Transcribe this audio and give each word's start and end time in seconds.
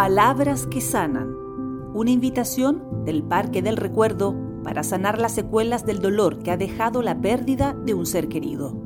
Palabras 0.00 0.66
que 0.66 0.80
sanan. 0.80 1.36
Una 1.92 2.10
invitación 2.10 3.04
del 3.04 3.22
Parque 3.22 3.60
del 3.60 3.76
Recuerdo 3.76 4.34
para 4.64 4.82
sanar 4.82 5.18
las 5.18 5.34
secuelas 5.34 5.84
del 5.84 6.00
dolor 6.00 6.38
que 6.38 6.50
ha 6.50 6.56
dejado 6.56 7.02
la 7.02 7.20
pérdida 7.20 7.74
de 7.74 7.92
un 7.92 8.06
ser 8.06 8.28
querido. 8.28 8.80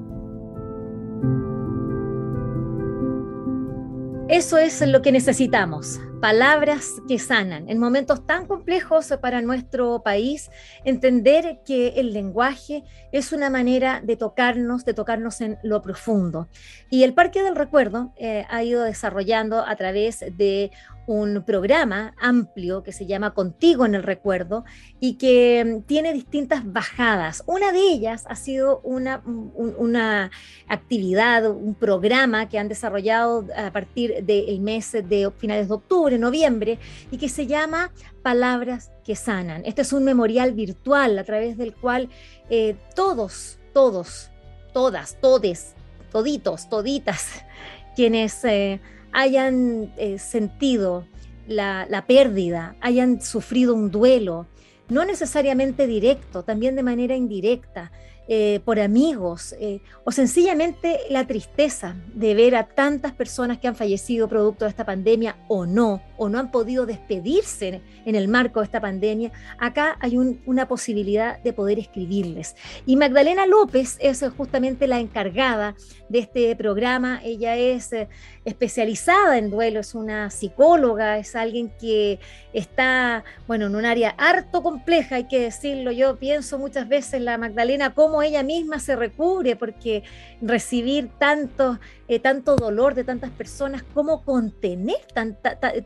Eso 4.29 4.59
es 4.59 4.85
lo 4.85 5.03
que 5.03 5.13
necesitamos, 5.13 6.01
palabras 6.25 7.03
que 7.07 7.19
sanan. 7.19 7.69
En 7.69 7.79
momentos 7.79 8.27
tan 8.27 8.47
complejos 8.47 9.13
para 9.21 9.43
nuestro 9.43 10.03
país, 10.03 10.51
entender 10.83 11.61
que 11.67 11.89
el 11.97 12.15
lenguaje 12.15 12.83
es 13.13 13.33
una 13.33 13.51
manera 13.51 14.01
de 14.03 14.17
tocarnos, 14.17 14.87
de 14.87 14.95
tocarnos 14.95 15.43
en 15.43 15.59
lo 15.63 15.83
profundo. 15.83 16.49
Y 16.89 17.03
el 17.03 17.13
Parque 17.13 17.43
del 17.43 17.55
Recuerdo 17.55 18.15
eh, 18.17 18.47
ha 18.49 18.63
ido 18.63 18.85
desarrollando 18.85 19.67
a 19.67 19.77
través 19.77 20.25
de 20.39 20.71
un 21.07 21.43
programa 21.45 22.15
amplio 22.19 22.83
que 22.83 22.93
se 22.93 23.07
llama 23.07 23.35
Contigo 23.35 23.85
en 23.85 23.95
el 23.95 24.03
Recuerdo 24.03 24.65
y 25.01 25.15
que 25.15 25.65
mm, 25.65 25.83
tiene 25.83 26.13
distintas 26.13 26.63
bajadas. 26.73 27.43
Una 27.47 27.73
de 27.73 27.81
ellas 27.81 28.25
ha 28.29 28.37
sido 28.37 28.81
una, 28.81 29.23
una 29.25 30.31
actividad, 30.69 31.51
un 31.51 31.75
programa 31.75 32.49
que 32.49 32.59
han 32.59 32.69
desarrollado 32.69 33.47
a 33.57 33.71
partir 33.71 34.25
del 34.25 34.61
mes 34.61 34.93
de 34.93 35.31
finales 35.37 35.69
de 35.69 35.75
octubre, 35.75 36.14
noviembre, 36.19 36.79
y 37.11 37.19
que 37.19 37.29
se 37.29 37.47
llama 37.47 37.93
Palabras 38.23 38.91
que 39.05 39.17
Sanan. 39.17 39.63
Este 39.65 39.83
es 39.83 39.93
un 39.93 40.05
memorial 40.05 40.53
virtual 40.53 41.19
a 41.19 41.25
través 41.25 41.57
del 41.57 41.75
cual 41.75 42.09
eh, 42.51 42.77
todos, 42.95 43.59
todos, 43.73 44.31
todas, 44.73 45.21
todes, 45.21 45.75
toditos, 46.11 46.69
toditas, 46.69 47.43
quienes... 47.97 48.45
Eh, 48.45 48.81
hayan 49.15 49.93
eh, 49.97 50.19
sentido 50.19 51.07
la, 51.47 51.87
la 51.89 52.07
pérdida, 52.07 52.77
hayan 52.81 53.23
sufrido 53.23 53.75
un 53.75 53.91
duelo, 53.91 54.47
no 54.89 55.05
necesariamente 55.05 55.87
directo, 55.87 56.43
también 56.43 56.77
de 56.77 56.83
manera 56.83 57.17
indirecta, 57.17 57.93
eh, 58.27 58.61
por 58.65 58.81
amigos, 58.81 59.55
eh, 59.61 59.81
o 60.05 60.11
sencillamente 60.11 61.01
la 61.11 61.27
tristeza 61.27 61.95
de 62.15 62.35
ver 62.35 62.57
a 62.57 62.65
tantas 62.65 63.13
personas 63.13 63.59
que 63.59 63.69
han 63.69 63.77
fallecido 63.77 64.29
producto 64.29 64.65
de 64.65 64.71
esta 64.71 64.87
pandemia 64.87 65.37
o 65.47 65.67
no, 65.67 66.03
o 66.17 66.31
no 66.31 66.39
han 66.39 66.51
podido 66.51 66.87
despedirse 66.87 67.83
en 68.07 68.15
el 68.15 68.29
marco 68.29 68.61
de 68.61 68.65
esta 68.65 68.81
pandemia, 68.81 69.31
acá 69.59 69.99
hay 70.01 70.17
una 70.17 70.67
posibilidad 70.69 71.39
de 71.43 71.53
poder 71.53 71.79
escribirles. 71.79 72.57
Y 72.87 72.97
Magdalena 72.97 73.45
López 73.45 73.99
es 74.01 74.25
justamente 74.37 74.87
la 74.87 75.01
encargada 75.01 75.75
de 76.09 76.21
este 76.21 76.57
programa, 76.57 77.21
ella 77.25 77.57
es 77.57 77.93
eh, 77.93 78.09
especializada 78.47 79.37
en 79.37 79.51
duelo, 79.51 79.81
es 79.81 79.95
una 79.95 80.31
psicóloga, 80.31 81.19
es 81.19 81.37
alguien 81.37 81.71
que 81.79 82.21
está, 82.55 83.25
bueno, 83.47 83.67
en 83.67 83.77
un 83.77 83.85
área 83.85 84.15
harto 84.17 84.63
compleja, 84.63 85.17
hay 85.17 85.29
que 85.29 85.41
decirlo, 85.41 85.93
yo 85.93 86.17
pienso 86.17 86.59
muchas 86.59 86.89
veces 86.89 87.21
la 87.21 87.37
Magdalena 87.37 87.95
como 87.95 88.14
ella 88.23 88.43
misma 88.43 88.79
se 88.79 88.97
recubre, 88.97 89.57
porque 89.57 90.03
recibir 90.41 91.09
tanto, 91.19 91.79
eh, 92.09 92.19
tanto 92.19 92.57
dolor 92.57 92.95
de 92.95 93.05
tantas 93.05 93.31
personas, 93.31 93.83
cómo 93.95 94.25
contener 94.25 94.97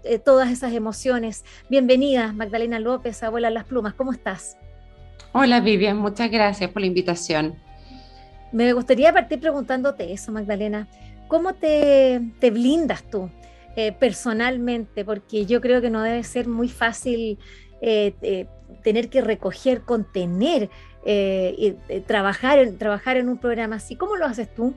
eh, 0.04 0.18
todas 0.18 0.50
esas 0.50 0.72
emociones. 0.72 1.44
Bienvenida, 1.68 2.32
Magdalena 2.32 2.78
López, 2.78 3.22
abuela 3.22 3.50
Las 3.50 3.64
Plumas, 3.64 3.94
¿cómo 3.94 4.12
estás? 4.12 4.56
Hola 5.32 5.60
Vivian, 5.60 5.98
muchas 5.98 6.30
gracias 6.30 6.70
por 6.70 6.80
la 6.80 6.86
invitación. 6.86 7.56
Me 8.52 8.72
gustaría 8.72 9.12
partir 9.12 9.40
preguntándote 9.40 10.12
eso, 10.12 10.32
Magdalena. 10.32 10.88
¿Cómo 11.28 11.54
te, 11.54 12.20
blindas 12.40 13.02
tú 13.10 13.30
eh, 13.76 13.92
personalmente? 13.92 15.04
Porque 15.04 15.44
yo 15.44 15.60
creo 15.60 15.82
que 15.82 15.90
no 15.90 16.02
debe 16.02 16.24
ser 16.24 16.48
muy 16.48 16.68
fácil 16.68 17.38
tener 18.82 19.08
que 19.08 19.20
recoger, 19.20 19.82
contener 19.82 20.70
eh, 21.10 21.74
eh, 21.88 22.02
trabajar, 22.06 22.58
en, 22.58 22.76
trabajar 22.76 23.16
en 23.16 23.30
un 23.30 23.38
programa 23.38 23.76
así. 23.76 23.96
¿Cómo 23.96 24.16
lo 24.16 24.26
haces 24.26 24.54
tú? 24.54 24.74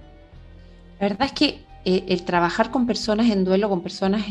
La 0.97 1.09
verdad 1.09 1.25
es 1.25 1.33
que 1.33 1.59
eh, 1.83 2.05
el 2.07 2.23
trabajar 2.23 2.71
con 2.71 2.87
personas 2.87 3.29
en 3.29 3.43
duelo, 3.43 3.67
con 3.67 3.81
personas 3.81 4.23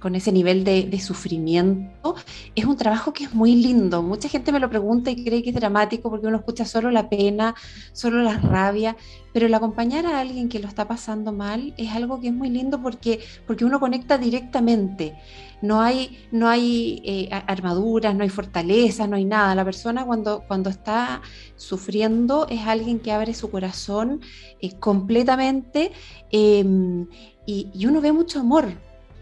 con 0.00 0.14
ese 0.14 0.32
nivel 0.32 0.64
de, 0.64 1.00
sufrimiento, 1.00 2.14
es 2.54 2.64
un 2.64 2.76
trabajo 2.76 3.12
que 3.12 3.24
es 3.24 3.34
muy 3.34 3.54
lindo. 3.54 4.02
Mucha 4.02 4.28
gente 4.28 4.52
me 4.52 4.60
lo 4.60 4.68
pregunta 4.68 5.10
y 5.10 5.24
cree 5.24 5.42
que 5.42 5.50
es 5.50 5.54
dramático 5.54 6.10
porque 6.10 6.26
uno 6.26 6.38
escucha 6.38 6.64
solo 6.64 6.90
la 6.90 7.08
pena, 7.08 7.54
solo 7.92 8.22
la 8.22 8.38
rabia, 8.38 8.96
pero 9.32 9.46
el 9.46 9.54
acompañar 9.54 10.06
a 10.06 10.20
alguien 10.20 10.48
que 10.48 10.58
lo 10.58 10.68
está 10.68 10.88
pasando 10.88 11.32
mal 11.32 11.74
es 11.76 11.90
algo 11.92 12.20
que 12.20 12.28
es 12.28 12.34
muy 12.34 12.50
lindo 12.50 12.82
porque, 12.82 13.20
porque 13.46 13.64
uno 13.64 13.78
conecta 13.78 14.18
directamente 14.18 15.14
no 15.62 15.80
hay, 15.80 16.26
no 16.30 16.48
hay 16.48 17.02
eh, 17.04 17.28
armaduras, 17.46 18.14
no 18.14 18.22
hay 18.22 18.28
fortaleza, 18.28 19.06
no 19.06 19.16
hay 19.16 19.24
nada. 19.24 19.54
La 19.54 19.64
persona 19.64 20.04
cuando, 20.04 20.42
cuando 20.46 20.70
está 20.70 21.20
sufriendo 21.56 22.46
es 22.48 22.66
alguien 22.66 22.98
que 23.00 23.12
abre 23.12 23.34
su 23.34 23.50
corazón 23.50 24.20
eh, 24.60 24.78
completamente 24.78 25.92
em, 26.30 27.06
y, 27.46 27.86
uno 27.86 28.00
ve 28.00 28.12
mucho 28.12 28.40
amor. 28.40 28.68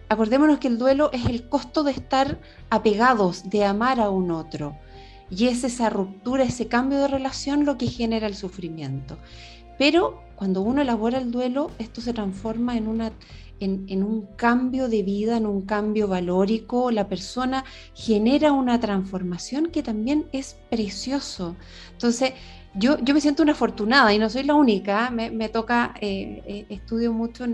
Acordémonos 0.08 0.58
que 0.58 0.68
el 0.68 0.78
duelo 0.78 1.10
es 1.12 1.26
el 1.26 1.48
costo 1.48 1.82
de 1.82 1.92
estar 1.92 2.38
apegados, 2.70 3.50
de 3.50 3.64
amar 3.64 4.00
a 4.00 4.10
un 4.10 4.30
otro. 4.30 4.76
Y 5.30 5.48
es 5.48 5.64
esa 5.64 5.90
ruptura, 5.90 6.44
ese 6.44 6.68
cambio 6.68 6.98
de 6.98 7.08
relación 7.08 7.66
lo 7.66 7.76
que 7.76 7.86
genera 7.86 8.26
el 8.26 8.34
sufrimiento. 8.34 9.18
Pero 9.78 10.22
cuando 10.36 10.62
uno 10.62 10.80
elabora 10.80 11.18
el 11.18 11.30
duelo, 11.30 11.70
esto 11.78 12.00
se 12.00 12.12
transforma 12.12 12.76
en 12.76 12.88
una 12.88 13.12
en, 13.60 14.02
un 14.02 14.26
cambio 14.36 14.88
de 14.88 15.02
vida, 15.02 15.36
en 15.36 15.46
un 15.46 15.62
cambio 15.62 16.08
valórico, 16.08 16.90
la 16.90 17.08
persona 17.08 17.64
genera 17.94 18.52
una 18.52 18.78
transformación 18.78 19.70
que 19.70 19.82
también 19.82 20.26
es 20.32 20.56
precioso. 20.70 21.56
Entonces, 21.92 22.34
yo, 22.74 22.98
yo 23.00 23.14
me 23.14 23.20
siento 23.20 23.42
una 23.42 23.52
afortunada 23.52 24.12
y 24.14 24.18
no 24.18 24.30
soy 24.30 24.44
la 24.44 24.54
única, 24.54 25.10
me, 25.10 25.48
toca, 25.48 25.94
eh, 26.00 26.42
eh, 26.46 26.66
estudio 26.68 27.12
mucho 27.12 27.44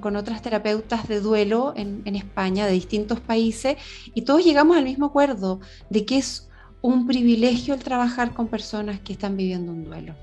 con, 0.00 0.16
otras 0.16 0.42
terapeutas 0.42 1.08
de 1.08 1.20
duelo 1.20 1.74
en, 1.76 2.16
España, 2.16 2.66
de 2.66 2.72
distintos 2.72 3.20
países, 3.20 3.76
y 4.14 4.22
todos 4.22 4.44
llegamos 4.44 4.76
al 4.76 4.84
mismo 4.84 5.06
acuerdo 5.06 5.60
de 5.90 6.04
que 6.04 6.18
es 6.18 6.48
un 6.80 7.06
privilegio 7.06 7.74
el 7.74 7.82
trabajar 7.82 8.32
con 8.32 8.48
personas 8.48 9.00
que 9.00 9.12
están 9.12 9.36
viviendo 9.36 9.72
un 9.72 9.84
duelo. 9.84 10.14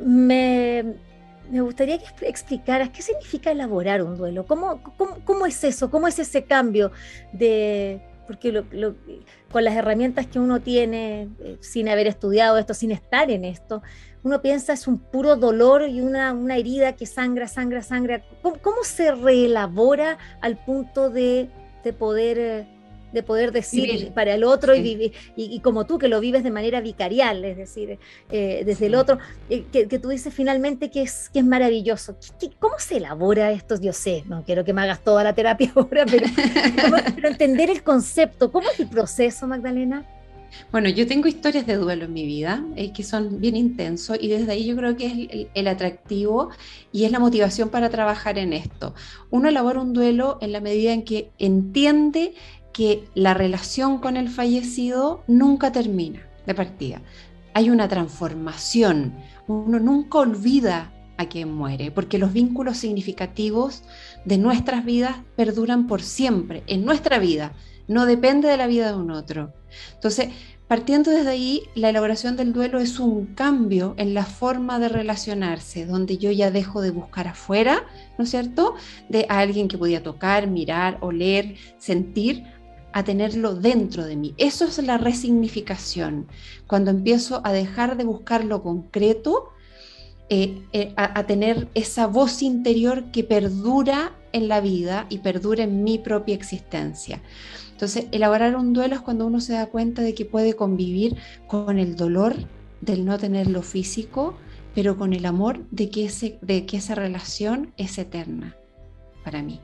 Me, 0.00 0.96
me 1.50 1.60
gustaría 1.60 1.98
que 1.98 2.26
explicaras 2.26 2.90
qué 2.90 3.02
significa 3.02 3.50
elaborar 3.50 4.02
un 4.02 4.16
duelo, 4.16 4.46
cómo, 4.46 4.82
cómo, 5.24 5.46
es 5.46 5.62
eso, 5.64 5.90
cómo 5.90 6.08
es 6.08 6.18
ese 6.18 6.44
cambio 6.44 6.92
de, 7.32 8.00
porque 8.26 8.64
con 9.50 9.64
las 9.64 9.76
herramientas 9.76 10.26
que 10.26 10.38
uno 10.38 10.60
tiene 10.60 11.28
eh, 11.40 11.58
sin 11.60 11.88
haber 11.88 12.06
estudiado 12.06 12.58
esto, 12.58 12.74
sin 12.74 12.90
estar 12.90 13.30
en 13.30 13.44
esto, 13.44 13.82
uno 14.24 14.40
piensa 14.42 14.72
es 14.72 14.86
un 14.86 14.98
puro 14.98 15.36
dolor 15.36 15.88
y 15.88 16.00
una, 16.00 16.32
una 16.32 16.56
herida 16.56 16.94
que 16.94 17.06
sangra, 17.06 17.48
sangra, 17.48 17.82
sangra. 17.82 18.22
¿Cómo, 18.42 18.56
¿Cómo, 18.62 18.84
se 18.84 19.12
reelabora 19.12 20.18
al 20.40 20.56
punto 20.56 21.10
de, 21.10 21.48
de 21.82 21.92
poder 21.92 22.38
eh, 22.38 22.66
de 23.12 23.22
poder 23.22 23.52
decir 23.52 24.12
para 24.12 24.34
el 24.34 24.44
otro 24.44 24.74
y, 24.74 24.82
vivir, 24.82 25.12
y, 25.36 25.60
como 25.60 25.84
tú 25.84 25.98
que 25.98 26.08
lo 26.08 26.20
vives 26.20 26.42
de 26.42 26.50
manera 26.50 26.80
vicarial, 26.80 27.44
es 27.44 27.56
decir, 27.56 27.98
eh, 28.30 28.62
desde 28.64 28.86
el 28.86 28.94
otro, 28.94 29.18
eh, 29.50 29.64
que, 29.70 29.86
tú 29.98 30.08
dices 30.08 30.32
finalmente 30.32 30.90
que 30.90 31.02
es, 31.02 31.28
que 31.30 31.40
es 31.40 31.44
maravilloso. 31.44 32.16
cómo 32.58 32.78
se 32.78 32.96
elabora 32.96 33.52
esto? 33.52 33.78
Yo 33.80 33.92
sé, 33.92 34.24
no 34.26 34.44
quiero 34.44 34.64
que 34.64 34.72
me 34.72 34.82
hagas 34.82 35.04
toda 35.04 35.22
la 35.22 35.34
terapia 35.34 35.72
ahora, 35.76 36.06
pero, 36.06 37.28
entender 37.28 37.70
el 37.70 37.82
concepto, 37.82 38.50
¿cómo 38.50 38.70
es 38.70 38.80
el 38.80 38.88
proceso, 38.88 39.46
Magdalena? 39.46 40.06
Bueno, 40.70 40.88
yo 40.88 41.06
tengo 41.06 41.28
historias 41.28 41.66
de 41.66 41.76
duelo 41.76 42.04
en 42.04 42.12
mi 42.12 42.26
vida 42.26 42.64
eh, 42.76 42.92
que 42.92 43.02
son 43.02 43.40
bien 43.40 43.56
intensos 43.56 44.18
y 44.20 44.28
desde 44.28 44.52
ahí 44.52 44.66
yo 44.66 44.76
creo 44.76 44.96
que 44.96 45.06
es 45.06 45.12
el, 45.12 45.48
el, 45.54 45.68
atractivo 45.68 46.50
y 46.92 47.04
es 47.04 47.12
la 47.12 47.18
motivación 47.18 47.68
para 47.68 47.90
trabajar 47.90 48.38
en 48.38 48.52
esto. 48.52 48.94
Uno 49.30 49.48
elabora 49.48 49.80
un 49.80 49.92
duelo 49.92 50.38
en 50.40 50.52
la 50.52 50.60
medida 50.60 50.92
en 50.92 51.04
que 51.04 51.30
entiende 51.38 52.34
que 52.72 53.04
la 53.14 53.34
relación 53.34 53.98
con 53.98 54.16
el 54.16 54.28
fallecido 54.28 55.22
nunca 55.26 55.72
termina 55.72 56.26
de 56.46 56.54
partida. 56.54 57.02
Hay 57.54 57.70
una 57.70 57.88
transformación. 57.88 59.14
Uno 59.46 59.78
nunca 59.78 60.18
olvida 60.18 60.92
a 61.22 61.28
quien 61.28 61.52
muere, 61.52 61.90
porque 61.90 62.18
los 62.18 62.32
vínculos 62.32 62.78
significativos 62.78 63.82
de 64.24 64.38
nuestras 64.38 64.84
vidas 64.84 65.16
perduran 65.36 65.86
por 65.86 66.02
siempre, 66.02 66.62
en 66.66 66.84
nuestra 66.84 67.18
vida, 67.18 67.52
no 67.88 68.06
depende 68.06 68.48
de 68.48 68.56
la 68.56 68.66
vida 68.66 68.88
de 68.92 68.96
un 68.96 69.10
otro. 69.10 69.52
Entonces, 69.94 70.28
partiendo 70.68 71.10
desde 71.10 71.30
ahí, 71.30 71.62
la 71.74 71.90
elaboración 71.90 72.36
del 72.36 72.52
duelo 72.52 72.78
es 72.78 72.98
un 72.98 73.26
cambio 73.34 73.94
en 73.98 74.14
la 74.14 74.24
forma 74.24 74.78
de 74.78 74.88
relacionarse, 74.88 75.86
donde 75.86 76.18
yo 76.18 76.30
ya 76.30 76.50
dejo 76.50 76.80
de 76.80 76.90
buscar 76.90 77.28
afuera, 77.28 77.84
¿no 78.18 78.24
es 78.24 78.30
cierto?, 78.30 78.74
de 79.08 79.26
alguien 79.28 79.68
que 79.68 79.78
podía 79.78 80.02
tocar, 80.02 80.46
mirar, 80.46 80.98
oler, 81.00 81.56
sentir, 81.78 82.44
a 82.92 83.04
tenerlo 83.04 83.54
dentro 83.54 84.04
de 84.04 84.16
mí. 84.16 84.34
Eso 84.36 84.66
es 84.66 84.78
la 84.78 84.98
resignificación. 84.98 86.26
Cuando 86.66 86.90
empiezo 86.90 87.40
a 87.44 87.52
dejar 87.52 87.96
de 87.96 88.04
buscar 88.04 88.44
lo 88.44 88.62
concreto, 88.62 89.48
eh, 90.34 90.62
eh, 90.72 90.94
a, 90.96 91.24
tener 91.24 91.68
esa 91.74 92.06
voz 92.06 92.40
interior 92.40 93.10
que 93.12 93.22
perdura 93.22 94.16
en 94.32 94.48
la 94.48 94.62
vida 94.62 95.04
y 95.10 95.18
perdure 95.18 95.64
en 95.64 95.84
mi 95.84 95.98
propia 95.98 96.34
existencia. 96.34 97.20
Entonces, 97.72 98.06
elaborar 98.12 98.56
un 98.56 98.72
duelo 98.72 98.94
es 98.94 99.02
cuando 99.02 99.26
uno 99.26 99.42
se 99.42 99.52
da 99.52 99.66
cuenta 99.66 100.00
de 100.00 100.14
que 100.14 100.24
puede 100.24 100.56
convivir 100.56 101.16
con 101.46 101.78
el 101.78 101.96
dolor 101.96 102.34
del 102.80 103.04
no 103.04 103.18
tener 103.18 103.46
lo 103.46 103.60
físico, 103.60 104.34
pero 104.74 104.96
con 104.96 105.12
el 105.12 105.26
amor 105.26 105.66
de 105.70 105.90
que, 105.90 106.06
ese, 106.06 106.38
de 106.40 106.64
que 106.64 106.78
esa 106.78 106.94
relación 106.94 107.74
es 107.76 107.98
eterna 107.98 108.56
para 109.24 109.42
mí. 109.42 109.60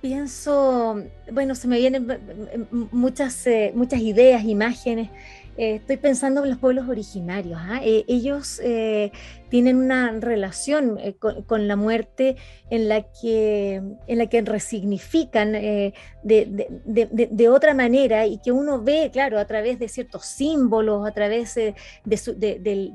Pienso, 0.00 1.02
bueno, 1.30 1.54
se 1.54 1.68
me 1.68 1.78
vienen 1.78 2.06
muchas, 2.90 3.46
eh, 3.46 3.72
muchas 3.74 4.00
ideas, 4.00 4.44
imágenes 4.44 5.10
eh, 5.60 5.74
estoy 5.74 5.98
pensando 5.98 6.42
en 6.42 6.48
los 6.48 6.58
pueblos 6.58 6.88
originarios. 6.88 7.60
¿ah? 7.62 7.80
Eh, 7.84 8.06
ellos 8.08 8.60
eh, 8.64 9.12
tienen 9.50 9.76
una 9.76 10.10
relación 10.18 10.98
con, 11.18 11.68
la 11.68 11.76
muerte 11.76 12.36
en 12.70 12.88
la 12.88 13.02
que, 13.02 13.82
en 14.06 14.18
la 14.18 14.26
que 14.26 14.40
resignifican 14.40 15.52
de, 15.52 15.92
de, 16.22 17.48
otra 17.50 17.74
manera 17.74 18.24
y 18.26 18.38
que 18.38 18.52
uno 18.52 18.80
ve, 18.80 19.10
claro, 19.12 19.38
a 19.38 19.44
través 19.44 19.78
de 19.78 19.88
ciertos 19.88 20.24
símbolos, 20.24 21.06
a 21.06 21.12
través 21.12 21.56
de, 21.56 21.74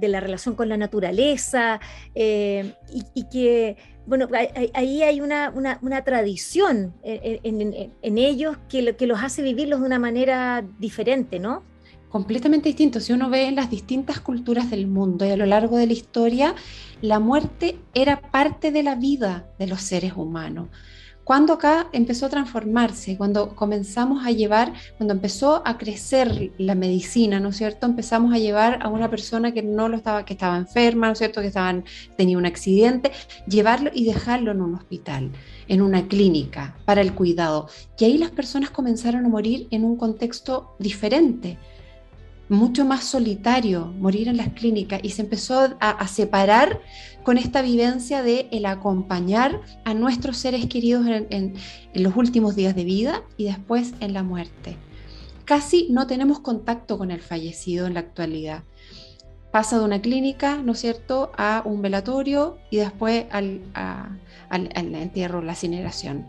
la 0.01 0.19
relación 0.19 0.55
con 0.55 0.67
la 0.67 0.77
naturaleza 0.77 1.79
y, 2.15 3.23
que 3.31 3.75
bueno, 4.05 4.27
ahí 4.73 5.01
hay 5.01 5.21
una, 5.21 5.51
una, 5.81 6.03
tradición 6.03 6.93
en, 7.03 8.17
ellos 8.17 8.57
que, 8.69 8.95
que, 8.95 9.07
los 9.07 9.23
hace 9.23 9.41
vivirlos 9.41 9.79
de 9.81 9.85
una 9.85 9.99
manera 9.99 10.65
diferente, 10.79 11.39
¿no? 11.39 11.63
completamente 12.15 12.69
distinto. 12.69 13.01
Si 13.01 13.11
uno 13.11 13.29
ve 13.29 13.45
en 13.45 13.55
las 13.55 13.69
distintas 13.69 14.21
culturas 14.21 14.69
del 14.69 14.87
mundo 14.87 15.25
y 15.25 15.31
a 15.31 15.35
lo 15.35 15.45
largo 15.45 15.77
de 15.77 15.85
la 15.85 15.91
historia, 15.91 16.55
la 17.01 17.19
muerte 17.19 17.77
era 17.93 18.21
parte 18.31 18.71
de 18.71 18.83
la 18.83 18.95
vida 18.95 19.49
de 19.59 19.67
los 19.67 19.81
seres 19.81 20.13
humanos. 20.15 20.69
Cuando 21.25 21.53
acá 21.53 21.87
empezó 21.91 22.27
a 22.27 22.29
transformarse, 22.29 23.17
cuando 23.17 23.55
comenzamos 23.55 24.27
a 24.27 24.29
llevar, 24.29 24.73
cuando 24.97 25.15
empezó 25.15 25.63
a 25.65 25.75
crecer 25.79 26.51
la 26.59 26.75
medicina, 26.75 27.39
¿no 27.39 27.49
es 27.49 27.57
cierto? 27.57 27.87
Empezamos 27.87 28.31
a 28.31 28.37
llevar 28.37 28.77
a 28.83 28.89
una 28.89 29.09
persona 29.09 29.51
que 29.51 29.63
no 29.63 29.89
lo 29.89 29.97
estaba, 29.97 30.23
que 30.23 30.33
estaba 30.33 30.55
enferma, 30.55 31.07
¿no 31.07 31.13
es 31.13 31.17
cierto? 31.17 31.41
Que 31.41 31.47
estaban, 31.47 31.83
tenía 32.15 32.37
un 32.37 32.45
accidente, 32.45 33.11
llevarlo 33.47 33.89
y 33.91 34.05
dejarlo 34.05 34.51
en 34.51 34.61
un 34.61 34.75
hospital, 34.75 35.31
en 35.67 35.81
una 35.81 36.07
clínica 36.07 36.77
para 36.85 37.01
el 37.01 37.15
cuidado. 37.15 37.69
Y 37.97 38.05
ahí 38.05 38.19
las 38.19 38.29
personas 38.29 38.69
comenzaron 38.69 39.25
a 39.25 39.29
morir 39.29 39.67
en 39.71 39.83
un 39.83 39.97
contexto 39.97 40.75
diferente 40.77 41.57
mucho 42.49 42.85
más 42.85 43.03
solitario 43.03 43.87
morir 43.99 44.27
en 44.27 44.37
las 44.37 44.49
clínicas 44.49 44.99
y 45.03 45.09
se 45.09 45.23
empezó 45.23 45.75
a, 45.79 46.07
separar 46.07 46.81
con 47.23 47.37
esta 47.37 47.61
vivencia 47.61 48.21
de 48.21 48.47
el 48.51 48.65
acompañar 48.65 49.61
a 49.83 49.93
nuestros 49.93 50.37
seres 50.37 50.65
queridos 50.67 51.05
en, 51.07 51.53
los 51.93 52.15
últimos 52.15 52.55
días 52.55 52.75
de 52.75 52.83
vida 52.83 53.23
y 53.37 53.45
después 53.45 53.93
en 53.99 54.13
la 54.13 54.23
muerte. 54.23 54.77
Casi 55.43 55.87
no 55.91 56.07
tenemos 56.07 56.39
contacto 56.39 56.97
con 56.97 57.11
el 57.11 57.21
fallecido 57.21 57.87
en 57.87 57.95
la 57.95 57.99
actualidad. 58.01 58.63
Pasa 59.51 59.79
de 59.79 59.85
una 59.85 60.01
clínica, 60.01 60.57
¿no 60.57 60.73
es 60.73 60.79
cierto?, 60.79 61.31
a 61.37 61.61
un 61.65 61.81
velatorio 61.81 62.57
y 62.69 62.77
después 62.77 63.25
al, 63.31 63.61
al, 63.73 64.19
al 64.49 64.95
entierro, 64.95 65.41
la 65.41 65.53
incineración. 65.53 66.27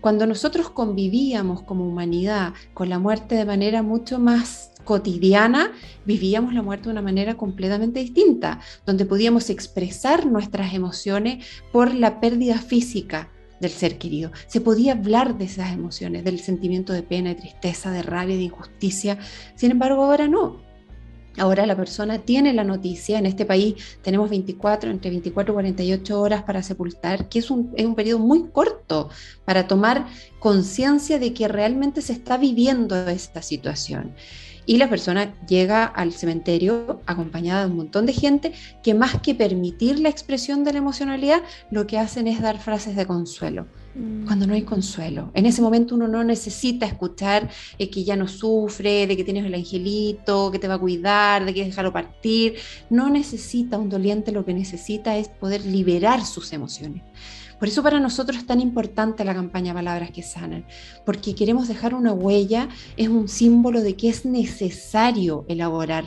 Cuando 0.00 0.26
nosotros 0.26 0.70
convivíamos 0.70 1.62
como 1.62 1.86
humanidad 1.86 2.54
con 2.74 2.88
la 2.88 2.98
muerte 2.98 3.34
de 3.34 3.44
manera 3.44 3.82
mucho 3.82 4.18
más 4.18 4.65
cotidiana, 4.86 5.72
vivíamos 6.06 6.54
la 6.54 6.62
muerte 6.62 6.84
de 6.84 6.92
una 6.92 7.02
manera 7.02 7.34
completamente 7.34 8.00
distinta, 8.00 8.60
donde 8.86 9.04
podíamos 9.04 9.50
expresar 9.50 10.24
nuestras 10.24 10.72
emociones 10.72 11.44
por 11.72 11.94
la 11.94 12.20
pérdida 12.20 12.56
física 12.56 13.28
del 13.60 13.70
ser 13.70 13.98
querido. 13.98 14.30
Se 14.46 14.62
podía 14.62 14.92
hablar 14.92 15.36
de 15.36 15.44
esas 15.44 15.72
emociones, 15.72 16.24
del 16.24 16.40
sentimiento 16.40 16.94
de 16.94 17.02
pena, 17.02 17.30
de 17.30 17.40
tristeza, 17.40 17.90
de 17.90 18.02
rabia, 18.02 18.36
de 18.36 18.42
injusticia. 18.42 19.18
Sin 19.54 19.72
embargo, 19.72 20.04
ahora 20.04 20.28
no. 20.28 20.64
Ahora 21.38 21.66
la 21.66 21.76
persona 21.76 22.20
tiene 22.20 22.54
la 22.54 22.64
noticia, 22.64 23.18
en 23.18 23.26
este 23.26 23.44
país 23.44 23.74
tenemos 24.00 24.30
24, 24.30 24.90
entre 24.90 25.10
24 25.10 25.52
y 25.52 25.54
48 25.54 26.20
horas 26.20 26.42
para 26.44 26.62
sepultar, 26.62 27.28
que 27.28 27.40
es 27.40 27.50
un, 27.50 27.74
es 27.76 27.84
un 27.84 27.94
periodo 27.94 28.20
muy 28.20 28.48
corto 28.48 29.10
para 29.44 29.68
tomar 29.68 30.06
conciencia 30.38 31.18
de 31.18 31.34
que 31.34 31.46
realmente 31.46 32.00
se 32.00 32.14
está 32.14 32.38
viviendo 32.38 32.96
esta 33.08 33.42
situación 33.42 34.14
y 34.66 34.78
la 34.78 34.90
persona 34.90 35.32
llega 35.46 35.84
al 35.84 36.12
cementerio 36.12 37.00
acompañada 37.06 37.64
de 37.64 37.70
un 37.70 37.76
montón 37.76 38.04
de 38.04 38.12
gente 38.12 38.52
que 38.82 38.94
más 38.94 39.20
que 39.20 39.34
permitir 39.34 40.00
la 40.00 40.08
expresión 40.08 40.64
de 40.64 40.72
la 40.72 40.78
emocionalidad, 40.78 41.42
lo 41.70 41.86
que 41.86 41.98
hacen 41.98 42.26
es 42.26 42.42
dar 42.42 42.58
frases 42.58 42.96
de 42.96 43.06
consuelo. 43.06 43.66
Mm. 43.94 44.26
Cuando 44.26 44.46
no 44.46 44.54
hay 44.54 44.62
consuelo. 44.62 45.30
En 45.34 45.46
ese 45.46 45.62
momento 45.62 45.94
uno 45.94 46.08
no 46.08 46.22
necesita 46.24 46.84
escuchar 46.84 47.48
eh, 47.78 47.88
que 47.88 48.04
ya 48.04 48.16
no 48.16 48.28
sufre, 48.28 49.06
de 49.06 49.16
que 49.16 49.24
tienes 49.24 49.46
el 49.46 49.54
angelito, 49.54 50.50
que 50.50 50.58
te 50.58 50.68
va 50.68 50.74
a 50.74 50.78
cuidar, 50.78 51.44
de 51.44 51.54
que 51.54 51.64
dejarlo 51.64 51.92
partir. 51.92 52.56
No 52.90 53.08
necesita 53.08 53.78
un 53.78 53.88
doliente, 53.88 54.32
lo 54.32 54.44
que 54.44 54.52
necesita 54.52 55.16
es 55.16 55.28
poder 55.28 55.64
liberar 55.64 56.24
sus 56.24 56.52
emociones. 56.52 57.02
Por 57.58 57.68
eso 57.68 57.82
para 57.82 58.00
nosotros 58.00 58.38
es 58.38 58.46
tan 58.46 58.60
importante 58.60 59.24
la 59.24 59.34
campaña 59.34 59.72
Palabras 59.72 60.10
que 60.10 60.22
Sanan, 60.22 60.66
porque 61.04 61.34
queremos 61.34 61.68
dejar 61.68 61.94
una 61.94 62.12
huella, 62.12 62.68
es 62.96 63.08
un 63.08 63.28
símbolo 63.28 63.80
de 63.80 63.96
que 63.96 64.08
es 64.08 64.24
necesario 64.24 65.44
elaborar 65.48 66.04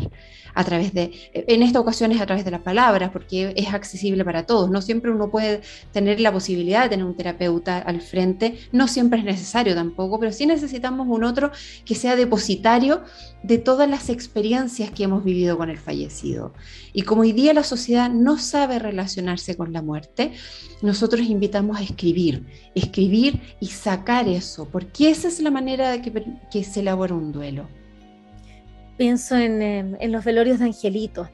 a 0.54 0.63
través 0.63 0.94
de, 0.94 1.12
en 1.34 1.63
esta 1.63 1.80
ocasión 1.80 2.12
es 2.12 2.22
a 2.22 2.25
través 2.25 2.46
de 2.46 2.51
las 2.51 2.62
palabras, 2.62 3.12
porque 3.12 3.54
es 3.56 3.74
accesible 3.74 4.24
para 4.25 4.46
todos. 4.46 4.69
No 4.69 4.81
siempre 4.81 5.12
uno 5.12 5.30
puede 5.30 5.62
tener 5.92 6.19
la 6.19 6.31
posibilidad 6.31 6.84
de 6.84 6.90
tener 6.90 7.06
un 7.06 7.16
terapeuta 7.16 7.80
al 7.80 8.01
frente, 8.01 8.60
no 8.72 8.88
siempre 8.88 9.19
es 9.19 9.25
necesario 9.25 9.75
tampoco, 9.75 10.19
pero 10.19 10.31
sí 10.31 10.46
necesitamos 10.46 11.07
un 11.07 11.24
otro 11.24 11.51
que 11.86 11.96
sea 11.96 12.16
depositario 12.16 13.01
de 13.44 13.57
todas 13.57 13.90
las 13.90 14.10
experiencias 14.10 14.92
que 14.92 15.04
hemos 15.04 15.24
vivido 15.24 15.57
con 15.57 15.69
el 15.69 15.78
fallecido. 15.78 16.54
Y 16.94 17.04
como 17.04 17.22
hoy 17.22 17.31
día 17.31 17.54
la 17.54 17.63
sociedad 17.63 18.10
no 18.10 18.38
sabe 18.38 18.80
relacionarse 18.80 19.56
con 19.56 19.74
la 19.74 19.81
muerte, 19.81 20.34
nosotros 20.81 21.22
invitamos 21.28 21.78
a 21.78 21.84
escribir, 21.84 22.45
escribir 22.75 23.42
y 23.60 23.68
sacar 23.68 24.28
eso, 24.28 24.68
porque 24.69 25.10
esa 25.10 25.28
es 25.28 25.40
la 25.40 25.52
manera 25.52 25.90
de 25.92 26.02
que, 26.02 26.12
que 26.52 26.63
se 26.63 26.81
elabora 26.81 27.16
un 27.16 27.31
duelo 27.31 27.79
pienso 29.00 29.38
en, 29.38 29.98
los 30.12 30.25
velorios 30.25 30.60
de 30.60 30.66
angelitos, 30.66 31.30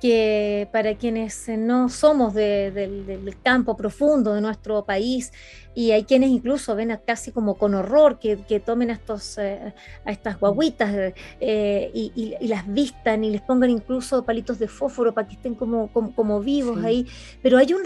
que 0.00 0.68
para 0.72 0.96
quienes 0.96 1.48
no 1.48 1.88
somos 1.88 2.34
del 2.34 3.36
campo 3.40 3.76
profundo 3.76 4.34
de 4.34 4.40
nuestro 4.40 4.84
país, 4.84 5.32
y 5.76 5.92
hay 5.92 6.02
quienes 6.02 6.30
incluso 6.30 6.74
ven 6.74 6.98
casi 7.06 7.30
como 7.30 7.54
con 7.54 7.76
horror 7.76 8.18
que, 8.18 8.36
tomen 8.66 8.90
a, 8.90 8.94
estos, 8.94 9.38
eh, 9.38 9.72
a 10.04 10.10
estas 10.10 10.40
guaguitas 10.40 11.14
eh, 11.40 11.90
y, 11.94 12.34
las 12.48 12.66
vistan 12.66 13.22
y 13.22 13.30
les 13.30 13.42
pongan 13.42 13.70
incluso 13.70 14.24
palitos 14.24 14.58
de 14.58 14.66
fósforo 14.66 15.14
para 15.14 15.28
que 15.28 15.34
estén 15.34 15.54
como, 15.54 15.92
como, 15.92 16.40
vivos 16.40 16.82
ahí. 16.82 17.06
Pero 17.44 17.58
hay, 17.58 17.72
un, 17.74 17.82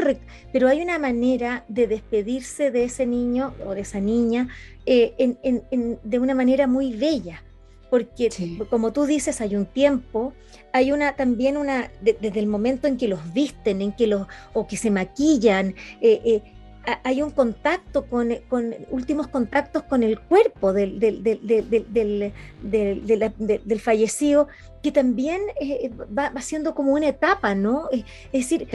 pero 0.55 0.69
hay 0.69 0.81
una 0.81 0.99
manera 0.99 1.67
de 1.69 1.87
despedirse 1.87 2.71
de 2.71 2.85
ese 2.85 3.05
niño 3.05 3.53
o 3.67 3.75
de 3.75 3.83
esa 3.83 4.01
niña 4.01 4.49
eh, 4.87 5.37
de 6.03 6.19
una 6.19 6.35
manera 6.35 6.67
muy 6.67 6.95
bella 6.95 7.43
porque 7.91 8.31
como 8.71 8.93
tú 8.93 9.07
dices, 9.07 9.41
hay 9.41 9.57
un 9.57 9.67
tiempo, 9.67 10.33
hay 10.73 10.93
una 10.93 11.17
también 11.17 11.57
una, 11.57 11.91
desde 12.01 12.39
el 12.39 12.47
momento 12.47 12.87
en 12.87 12.97
que 12.97 13.09
los 13.09 13.33
visten, 13.33 13.81
en 13.81 13.93
que 13.93 14.07
los, 14.07 14.27
o 14.53 14.67
que 14.67 14.77
se 14.77 14.91
maquillan, 14.91 15.75
eh, 16.01 16.21
eh, 16.25 16.43
hay 17.05 17.23
un 17.23 17.31
contacto 17.31 18.07
con, 18.07 18.35
con, 18.49 18.75
últimos 18.91 19.29
contactos 19.29 19.83
con 19.85 20.03
el 20.03 20.19
cuerpo 20.21 20.73
del, 20.73 20.99
del, 20.99 21.23
del, 21.23 22.33
del 22.63 23.81
fallecido, 23.81 24.49
que 24.83 24.93
también 24.93 25.41
eh, 25.61 25.91
va, 26.17 26.31
va, 26.31 26.41
siendo 26.41 26.75
como 26.75 26.93
una 26.93 27.09
etapa, 27.09 27.55
¿no? 27.55 27.89
Es, 27.91 28.05
decir, 28.33 28.69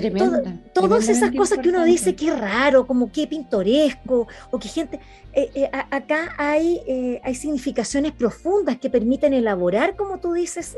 todas 0.74 1.08
esas 1.08 1.32
cosas 1.32 1.60
que 1.60 1.70
uno 1.70 1.84
dice 1.84 2.15
que 2.15 2.32
raro, 2.36 2.86
como 2.86 3.12
que 3.12 3.27
pintoresco, 3.27 4.27
o 4.51 4.60
que 4.60 4.67
gente... 4.67 5.00
Eh, 5.34 5.50
eh, 5.55 5.70
acá 5.89 6.36
hay, 6.38 7.20
hay 7.24 7.36
significaciones 7.36 8.12
profundas 8.12 8.77
que 8.77 8.89
permiten 8.89 9.34
elaborar, 9.34 9.96
como 9.96 10.20
tú 10.20 10.34
dices, 10.34 10.77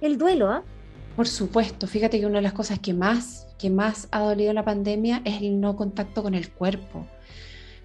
el 0.00 0.16
duelo, 0.16 0.48
¿ah? 0.48 0.62
Por 1.16 1.26
supuesto, 1.26 1.86
fíjate 1.86 2.20
que 2.20 2.26
una 2.26 2.36
de 2.36 2.42
las 2.42 2.52
cosas 2.52 2.78
que 2.78 2.94
más, 2.94 3.46
que 3.58 3.68
más 3.68 4.08
ha 4.10 4.20
dolido 4.20 4.52
la 4.52 4.64
pandemia 4.64 5.22
es 5.24 5.42
el 5.42 5.60
no 5.60 5.76
contacto 5.76 6.22
con 6.22 6.34
el 6.34 6.50
cuerpo. 6.50 7.06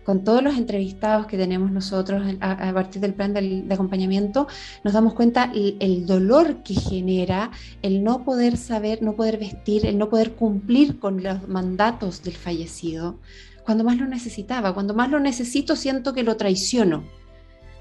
Con 0.05 0.23
todos 0.23 0.43
los 0.43 0.55
entrevistados 0.55 1.25
que 1.25 1.35
tenemos 1.35 1.71
nosotros 1.71 2.21
a, 2.39 2.73
partir 2.73 3.01
del 3.01 3.15
plan 3.15 3.33
de 3.33 3.67
acompañamiento, 3.73 4.47
nos 4.83 4.93
damos 4.93 5.15
cuenta 5.15 5.51
el, 5.55 5.77
el, 5.79 6.05
dolor 6.05 6.61
que 6.61 6.75
genera 6.75 7.49
el 7.81 8.03
no 8.03 8.23
poder 8.23 8.55
saber, 8.55 9.01
no 9.01 9.15
poder 9.15 9.39
vestir, 9.39 9.87
el 9.87 9.97
no 9.97 10.09
poder 10.09 10.33
cumplir 10.33 10.99
con 10.99 11.23
los 11.23 11.47
mandatos 11.47 12.21
del 12.21 12.35
fallecido. 12.35 13.17
Cuando 13.65 13.83
más 13.83 13.97
lo 13.97 14.05
necesitaba, 14.05 14.75
cuando 14.75 14.93
más 14.93 15.09
lo 15.09 15.19
necesito, 15.19 15.75
siento 15.75 16.13
que 16.13 16.21
lo 16.21 16.37
traiciono 16.37 17.03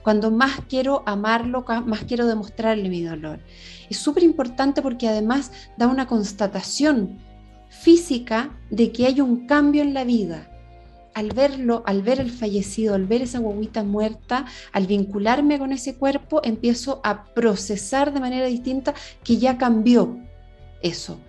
cuando 0.04 0.30
más 0.30 0.60
quiero 0.68 1.02
amarlo, 1.06 1.64
más 1.86 2.04
quiero 2.04 2.26
demostrarle 2.26 2.90
mi 2.90 3.02
dolor. 3.02 3.40
Es 3.88 3.96
súper 3.96 4.22
importante 4.22 4.82
porque 4.82 5.08
además 5.08 5.50
da 5.78 5.88
una 5.88 6.06
constatación 6.06 7.18
física 7.70 8.50
de 8.70 8.92
que 8.92 9.06
hay 9.06 9.22
un 9.22 9.46
cambio 9.46 9.82
en 9.82 9.94
la 9.94 10.04
vida. 10.04 10.50
al 11.14 11.28
verlo, 11.30 11.84
al 11.86 12.02
ver 12.02 12.18
el 12.18 12.30
fallecido, 12.30 12.96
al 12.96 13.06
ver 13.06 13.22
esa 13.22 13.38
guaguita 13.38 13.84
muerta, 13.84 14.46
al 14.72 14.88
vincularme 14.88 15.60
con 15.60 15.70
ese 15.72 15.94
cuerpo, 15.94 16.40
empiezo 16.42 17.00
a 17.04 17.24
procesar 17.34 18.12
de 18.12 18.18
manera 18.18 18.46
distinta 18.46 18.94
que 19.22 19.36
ya 19.38 19.56
cambió 19.56 20.18
eso. 20.82 21.20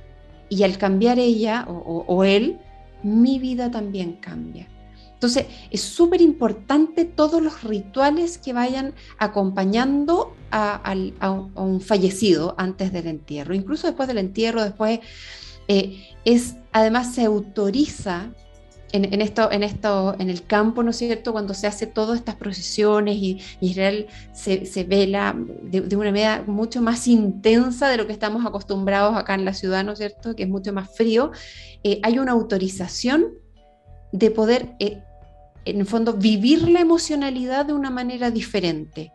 Y 0.50 0.64
al 0.64 0.80
cambiar 0.80 1.20
ella 1.20 1.66
o, 1.68 2.24
él, 2.24 2.58
mi 3.04 3.38
vida 3.38 3.70
también 3.70 4.14
cambia. 4.14 4.68
Entonces, 5.26 5.48
es 5.72 5.82
súper 5.82 6.22
importante 6.22 7.04
todos 7.04 7.42
los 7.42 7.64
rituales 7.64 8.38
que 8.38 8.54
vayan 8.54 8.94
acompañando 9.18 10.36
a, 10.52 10.96
un 11.56 11.82
fallecido 11.82 12.54
antes 12.60 12.94
del 12.94 13.08
entierro, 13.08 13.56
incluso 13.56 13.88
después 13.88 14.08
del 14.08 14.20
entierro, 14.20 14.64
después 14.64 15.00
eh, 15.68 16.14
es, 16.26 16.58
además 16.72 17.16
se 17.16 17.26
autoriza 17.26 18.30
en, 18.92 19.20
esto, 19.20 19.52
en 19.52 19.64
esto, 19.64 20.16
en 20.20 20.30
el 20.30 20.46
campo, 20.46 20.84
¿no 20.84 20.92
es 20.92 20.98
cierto? 20.98 21.32
Cuando 21.32 21.56
se 21.56 21.66
hace 21.66 21.88
todas 21.88 22.20
estas 22.20 22.36
procesiones 22.36 23.16
y, 23.16 23.42
Israel 23.62 24.06
se, 24.32 24.86
vela 24.88 25.36
de, 25.64 25.98
una 25.98 26.12
manera 26.12 26.44
mucho 26.46 26.84
más 26.84 27.08
intensa 27.08 27.90
de 27.90 27.98
lo 27.98 28.06
que 28.06 28.14
estamos 28.14 28.46
acostumbrados 28.46 29.18
acá 29.18 29.34
en 29.34 29.44
la 29.44 29.56
ciudad, 29.56 29.84
¿no 29.84 29.94
es 29.94 29.98
cierto? 29.98 30.36
Que 30.36 30.44
es 30.44 30.50
mucho 30.50 30.72
más 30.72 30.96
frío. 30.96 31.32
Eh, 31.84 32.00
hay 32.04 32.20
una 32.20 32.34
autorización 32.34 33.26
de 34.16 34.32
poder, 34.32 34.76
eh, 34.80 35.04
en 35.66 35.80
el 35.80 35.86
fondo, 35.86 36.14
vivir 36.14 36.70
la 36.70 36.80
emocionalidad 36.80 37.66
de 37.66 37.74
una 37.74 37.90
manera 37.90 38.32
diferente. 38.32 39.12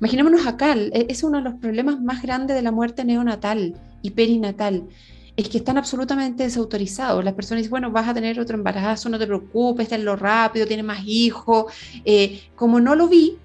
Imaginémonos 0.00 0.46
acá, 0.46 0.74
e, 0.74 1.06
es 1.08 1.22
uno 1.22 1.38
de 1.38 1.44
los 1.44 1.54
problemas 1.54 2.00
más 2.00 2.22
grandes 2.22 2.56
de 2.56 2.62
la 2.62 2.72
muerte 2.72 3.04
neonatal 3.04 3.74
y 4.02 4.10
perinatal 4.10 4.88
es 5.36 5.50
que 5.50 5.58
están 5.58 5.76
absolutamente 5.76 6.44
desautorizados. 6.44 7.22
Las 7.22 7.34
personas 7.34 7.60
dicen, 7.60 7.70
bueno, 7.70 7.90
vas 7.90 8.08
a 8.08 8.14
tener 8.14 8.40
otro 8.40 8.56
embarazo, 8.56 9.08
no 9.08 9.18
te 9.18 9.26
preocupes, 9.26 9.88
lo 10.00 10.16
rápido, 10.16 10.66
tienes 10.66 10.84
más 10.84 11.02
hijos. 11.04 11.72
Eh, 12.04 12.40
como 12.56 12.80
no 12.80 12.94
lo 12.94 13.06
vi, 13.06 13.36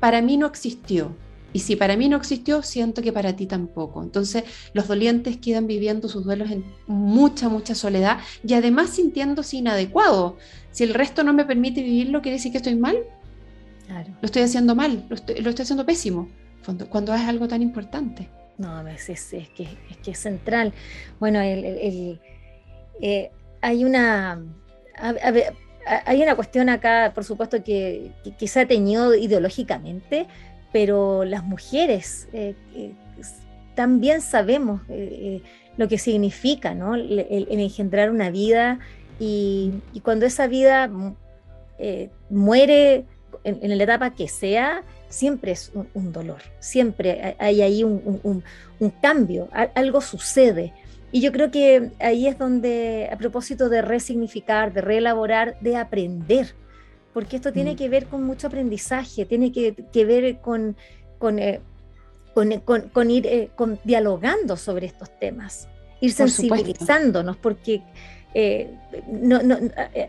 para 0.00 0.22
mí 0.22 0.38
no 0.38 0.46
existió. 0.46 1.14
Y 1.54 1.60
si 1.60 1.76
para 1.76 1.96
mí 1.96 2.08
no 2.10 2.18
existió, 2.18 2.62
siento 2.62 3.00
que 3.00 3.12
para 3.12 3.34
ti 3.36 3.46
tampoco. 3.46 4.02
Entonces, 4.02 4.44
los 4.74 4.88
dolientes 4.88 5.38
quedan 5.38 5.66
viviendo 5.66 6.08
sus 6.08 6.24
duelos 6.24 6.50
en 6.50 6.64
mucha, 6.86 7.48
mucha 7.48 7.74
soledad 7.74 8.18
y 8.46 8.52
además 8.52 8.90
sintiéndose 8.90 9.56
inadecuados. 9.56 10.34
Si 10.72 10.84
el 10.84 10.92
resto 10.92 11.24
no 11.24 11.32
me 11.32 11.46
permite 11.46 11.82
vivirlo, 11.82 12.20
¿quiere 12.20 12.36
decir 12.38 12.50
que 12.52 12.58
estoy 12.58 12.74
mal? 12.74 12.98
Lo 14.20 14.26
estoy 14.26 14.42
haciendo 14.42 14.74
mal, 14.74 15.06
lo 15.08 15.14
estoy, 15.14 15.40
lo 15.40 15.50
estoy 15.50 15.62
haciendo 15.62 15.86
pésimo, 15.86 16.28
cuando 16.90 17.14
es 17.14 17.22
algo 17.22 17.46
tan 17.48 17.62
importante. 17.62 18.28
No, 18.58 18.86
es, 18.88 19.08
es, 19.08 19.32
es, 19.32 19.48
que, 19.50 19.64
es 19.90 19.96
que 20.02 20.10
es 20.10 20.18
central. 20.18 20.72
Bueno, 21.20 21.40
el, 21.40 22.18
eh, 23.00 23.30
hay 23.60 23.84
una... 23.84 24.42
hay 26.06 26.22
una 26.22 26.34
cuestión 26.34 26.68
acá, 26.68 27.12
por 27.14 27.24
supuesto, 27.24 27.62
que, 27.62 28.10
quizá 28.38 28.62
ha 28.62 28.66
teñido 28.66 29.14
ideológicamente, 29.14 30.26
pero 30.74 31.24
las 31.24 31.44
mujeres 31.44 32.26
eh, 32.32 32.56
también 33.76 34.20
sabemos 34.20 34.80
eh, 34.88 35.40
lo 35.76 35.86
que 35.86 35.98
significa 35.98 36.74
¿no? 36.74 36.96
el, 36.96 37.46
engendrar 37.48 38.10
una 38.10 38.28
vida 38.28 38.80
y, 39.20 39.74
cuando 40.02 40.26
esa 40.26 40.48
vida 40.48 40.90
muere 42.28 43.04
en, 43.44 43.78
la 43.78 43.84
etapa 43.84 44.14
que 44.14 44.26
sea, 44.26 44.82
siempre 45.08 45.52
es 45.52 45.70
un, 45.94 46.12
dolor, 46.12 46.42
siempre 46.58 47.36
hay 47.38 47.62
ahí 47.62 47.84
un, 47.84 48.42
cambio, 49.00 49.48
algo 49.76 50.00
sucede. 50.00 50.72
Y 51.12 51.20
yo 51.20 51.30
creo 51.30 51.52
que 51.52 51.92
ahí 52.00 52.26
es 52.26 52.36
donde, 52.36 53.08
a 53.12 53.16
propósito 53.16 53.68
de 53.68 53.80
resignificar, 53.80 54.72
de 54.72 54.80
reelaborar, 54.80 55.56
de 55.60 55.76
aprender, 55.76 56.52
porque 57.14 57.36
esto 57.36 57.52
tiene 57.52 57.72
mm. 57.72 57.76
que 57.76 57.88
ver 57.88 58.06
con 58.06 58.24
mucho 58.24 58.48
aprendizaje, 58.48 59.24
tiene 59.24 59.52
que, 59.52 60.04
ver 60.04 60.40
con, 60.40 60.76
con, 61.18 61.38
eh, 61.38 61.60
con, 62.34 63.10
ir 63.10 63.26
eh, 63.26 63.50
con, 63.54 63.78
dialogando 63.84 64.56
sobre 64.56 64.86
estos 64.86 65.16
temas, 65.18 65.68
ir 66.00 66.12
sensibilizándonos, 66.12 67.36
porque 67.36 67.82
eh, 68.34 68.74
no, 69.06 69.38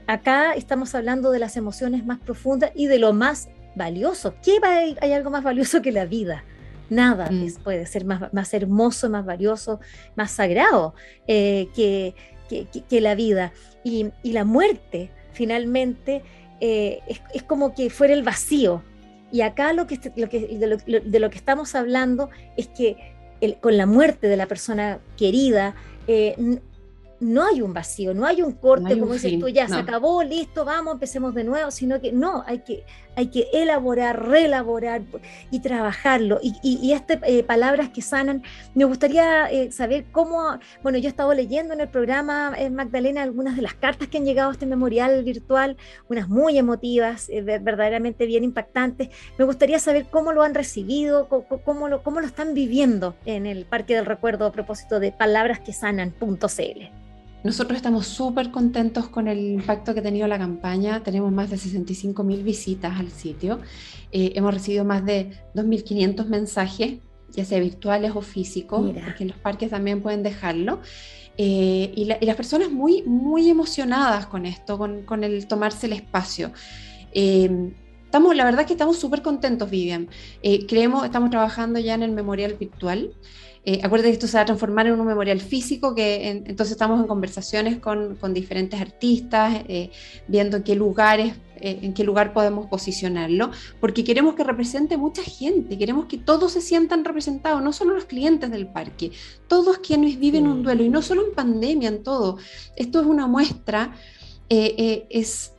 acá 0.07 0.53
estamos 0.53 0.95
hablando 0.95 1.29
de 1.29 1.37
las 1.37 1.55
emociones 1.55 2.03
más 2.05 2.19
profundas 2.19 2.71
y 2.73 2.87
de 2.87 2.97
lo 2.97 3.13
más 3.13 3.49
valioso. 3.75 4.33
¿Qué 4.43 4.57
hay, 4.63 4.97
hay 4.99 5.13
algo 5.13 5.29
más 5.29 5.43
valioso 5.43 5.83
que 5.83 5.91
la 5.91 6.05
vida? 6.05 6.43
Nada 6.89 7.29
mm. 7.31 7.63
puede 7.63 7.85
ser 7.85 8.03
más, 8.05 8.33
más, 8.33 8.53
hermoso, 8.55 9.09
más 9.11 9.25
valioso, 9.25 9.79
más 10.15 10.31
sagrado 10.31 10.95
eh, 11.27 11.67
que, 11.75 12.15
que, 12.49 13.01
la 13.01 13.13
vida. 13.13 13.53
Y, 13.83 14.11
y, 14.23 14.31
la 14.33 14.43
muerte, 14.43 15.11
finalmente, 15.33 16.23
eh, 16.59 16.99
es, 17.33 17.43
como 17.43 17.73
que 17.73 17.89
fuera 17.89 18.13
el 18.13 18.23
vacío. 18.23 18.83
Y 19.31 19.41
acá 19.41 19.73
lo 19.73 19.87
que, 19.87 19.99
lo 20.15 20.29
que, 20.29 20.47
de, 20.47 20.67
lo, 20.67 20.77
de, 20.77 21.19
lo, 21.19 21.29
que 21.29 21.37
estamos 21.37 21.75
hablando 21.75 22.29
es 22.55 22.67
que 22.67 22.95
el, 23.41 23.57
con 23.57 23.77
la 23.77 23.85
muerte 23.85 24.27
de 24.27 24.37
la 24.37 24.45
persona 24.45 24.99
querida, 25.17 25.75
eh, 26.07 26.59
no 27.19 27.45
hay 27.45 27.61
un 27.61 27.73
vacío, 27.73 28.13
no 28.13 28.25
hay 28.25 28.41
un 28.41 28.53
corte, 28.53 28.99
como 28.99 29.13
dices 29.13 29.39
tú, 29.39 29.47
ya 29.47 29.67
se 29.67 29.75
acabó, 29.75 30.23
listo, 30.23 30.65
vamos, 30.65 30.93
empecemos 30.93 31.33
de 31.33 31.43
nuevo, 31.43 31.71
sino 31.71 31.99
que 32.01 32.11
no, 32.11 32.43
hay 32.45 32.59
que, 32.59 32.83
hay 33.15 33.27
que 33.27 33.47
elaborar, 33.53 34.27
reelaborar 34.27 35.01
y 35.51 35.59
trabajarlo. 35.59 36.39
Y, 36.41 36.55
y, 36.61 36.93
estas 36.93 37.19
eh, 37.23 37.43
palabras 37.43 37.89
que 37.89 38.01
sanan, 38.01 38.43
me 38.73 38.85
gustaría 38.85 39.49
eh, 39.51 39.71
saber 39.71 40.05
cómo, 40.11 40.59
bueno, 40.83 40.97
yo 40.97 41.05
he 41.05 41.09
estado 41.09 41.33
leyendo 41.33 41.73
en 41.73 41.81
el 41.81 41.87
programa, 41.87 42.53
eh, 42.57 42.69
Magdalena, 42.69 43.23
algunas 43.23 43.55
de 43.55 43.61
las 43.61 43.73
cartas 43.73 44.07
que 44.07 44.17
han 44.17 44.25
llegado 44.25 44.49
a 44.49 44.53
este 44.53 44.65
memorial 44.65 45.23
virtual, 45.23 45.77
unas 46.09 46.27
muy 46.29 46.57
emotivas, 46.57 47.29
verdaderamente 47.43 48.25
bien 48.25 48.43
impactantes. 48.43 49.09
Me 49.37 49.45
gustaría 49.45 49.79
saber 49.79 50.05
cómo 50.09 50.31
lo 50.31 50.43
han 50.43 50.53
recibido, 50.53 51.27
cómo, 51.27 51.87
lo, 51.87 52.03
cómo 52.03 52.19
lo 52.19 52.27
están 52.27 52.53
viviendo 52.53 53.15
en 53.25 53.45
el 53.45 53.65
Parque 53.65 53.95
del 53.95 54.05
Recuerdo 54.05 54.45
a 54.45 54.51
propósito 54.51 54.99
de 54.99 55.11
palabras 55.11 55.59
que 55.59 55.73
sanan.cl. 55.73 57.05
Nosotros 57.45 57.77
estamos 57.77 58.07
súper 58.07 58.49
contentos 58.49 59.07
con 59.07 59.27
el 59.27 59.37
impacto 59.37 59.93
que 59.93 59.99
ha 59.99 60.03
tenido 60.03 60.27
la 60.27 60.39
campaña. 60.39 61.03
Tenemos 61.03 61.31
más 61.31 61.51
de 61.51 61.59
65 61.59 62.23
mil 62.23 62.41
visitas 62.41 62.99
al 62.99 63.11
sitio. 63.11 63.59
Eh, 64.11 64.31
hemos 64.33 64.51
recibido 64.51 64.83
más 64.83 65.05
de 65.05 65.29
2.500 65.53 66.25
mensajes, 66.25 66.95
ya 67.29 67.45
sea 67.45 67.59
virtuales 67.59 68.13
o 68.15 68.21
físicos, 68.21 68.91
porque 69.05 69.25
en 69.25 69.29
los 69.29 69.37
parques 69.37 69.69
también 69.69 70.01
pueden 70.01 70.23
dejarlo. 70.23 70.81
Eh, 71.37 71.91
y, 71.95 72.05
las 72.05 72.35
personas 72.35 72.71
muy, 72.71 73.03
muy 73.03 73.47
emocionadas 73.47 74.25
con 74.25 74.47
esto, 74.47 74.79
con, 74.79 75.03
con 75.03 75.23
el 75.23 75.47
tomarse 75.47 75.85
el 75.85 75.93
espacio. 75.93 76.51
Eh, 77.11 77.73
estamos, 78.05 78.35
la 78.35 78.45
verdad 78.45 78.65
que 78.65 78.73
estamos 78.73 78.97
súper 78.97 79.21
contentos, 79.21 79.69
Vivian. 79.69 80.09
creemos, 80.67 81.05
estamos 81.05 81.29
trabajando 81.29 81.77
ya 81.77 81.93
en 81.93 82.01
el 82.01 82.11
memorial 82.11 82.55
virtual. 82.55 83.11
Eh, 83.67 83.79
acuérdate 83.81 84.09
que 84.09 84.13
esto 84.13 84.27
se 84.27 84.37
va 84.37 84.43
a 84.43 84.45
transformar 84.45 84.85
en 84.85 84.99
un 84.99 85.07
memorial 85.07 85.41
físico, 85.41 85.95
que 85.95 86.29
entonces 86.29 86.73
estamos 86.73 86.99
en 86.99 87.07
conversaciones 87.07 87.79
con, 87.79 88.15
con 88.15 88.31
diferentes 88.31 88.79
artistas, 88.79 89.63
eh, 89.67 89.89
viendo 90.27 90.57
en 90.57 90.63
qué 90.63 90.75
lugares, 90.75 91.33
eh, 91.55 91.79
en 91.81 91.95
qué 91.95 92.03
lugar 92.03 92.31
podemos 92.31 92.67
posicionarlo, 92.67 93.49
porque 93.79 94.03
queremos 94.03 94.35
que 94.35 94.43
represente 94.43 94.97
mucha 94.97 95.23
gente, 95.23 95.79
queremos 95.79 96.05
que 96.05 96.19
todos 96.19 96.51
se 96.51 96.61
sientan 96.61 97.03
representados, 97.03 97.63
no 97.63 97.73
solo 97.73 97.95
los 97.95 98.05
clientes 98.05 98.51
del 98.51 98.67
parque, 98.67 99.11
todos 99.47 99.79
quienes 99.79 100.19
viven 100.19 100.45
un 100.45 100.61
duelo, 100.61 100.83
y 100.83 100.89
no 100.89 101.01
solo 101.01 101.25
en 101.25 101.33
pandemia, 101.33 101.89
en 101.89 102.03
todo. 102.03 102.37
Esto 102.75 103.01
es 103.01 103.07
una 103.07 103.25
muestra, 103.25 103.95
es 104.47 105.54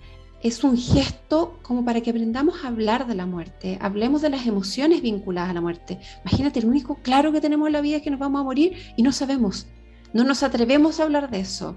es 0.46 0.64
un 0.64 0.76
gesto 0.76 1.58
como 1.62 1.84
para 1.84 2.00
que 2.00 2.10
aprendamos 2.10 2.64
a 2.64 2.68
hablar 2.68 3.06
de 3.06 3.14
la 3.14 3.26
muerte, 3.26 3.78
hablemos 3.80 4.22
de 4.22 4.30
las 4.30 4.46
emociones 4.46 5.02
vinculadas 5.02 5.50
a 5.50 5.54
la 5.54 5.60
muerte. 5.60 5.98
Imagínate, 6.24 6.60
el 6.60 6.66
único 6.66 6.96
claro 6.96 7.32
que 7.32 7.40
tenemos 7.40 7.66
en 7.66 7.72
la 7.72 7.80
vida 7.80 7.96
es 7.96 8.02
que 8.02 8.10
nos 8.10 8.20
vamos 8.20 8.40
a 8.40 8.44
morir 8.44 8.76
y 8.96 9.02
no 9.02 9.12
sabemos, 9.12 9.66
no 10.12 10.24
nos 10.24 10.42
atrevemos 10.42 11.00
a 11.00 11.04
hablar 11.04 11.30
de 11.30 11.40
eso. 11.40 11.76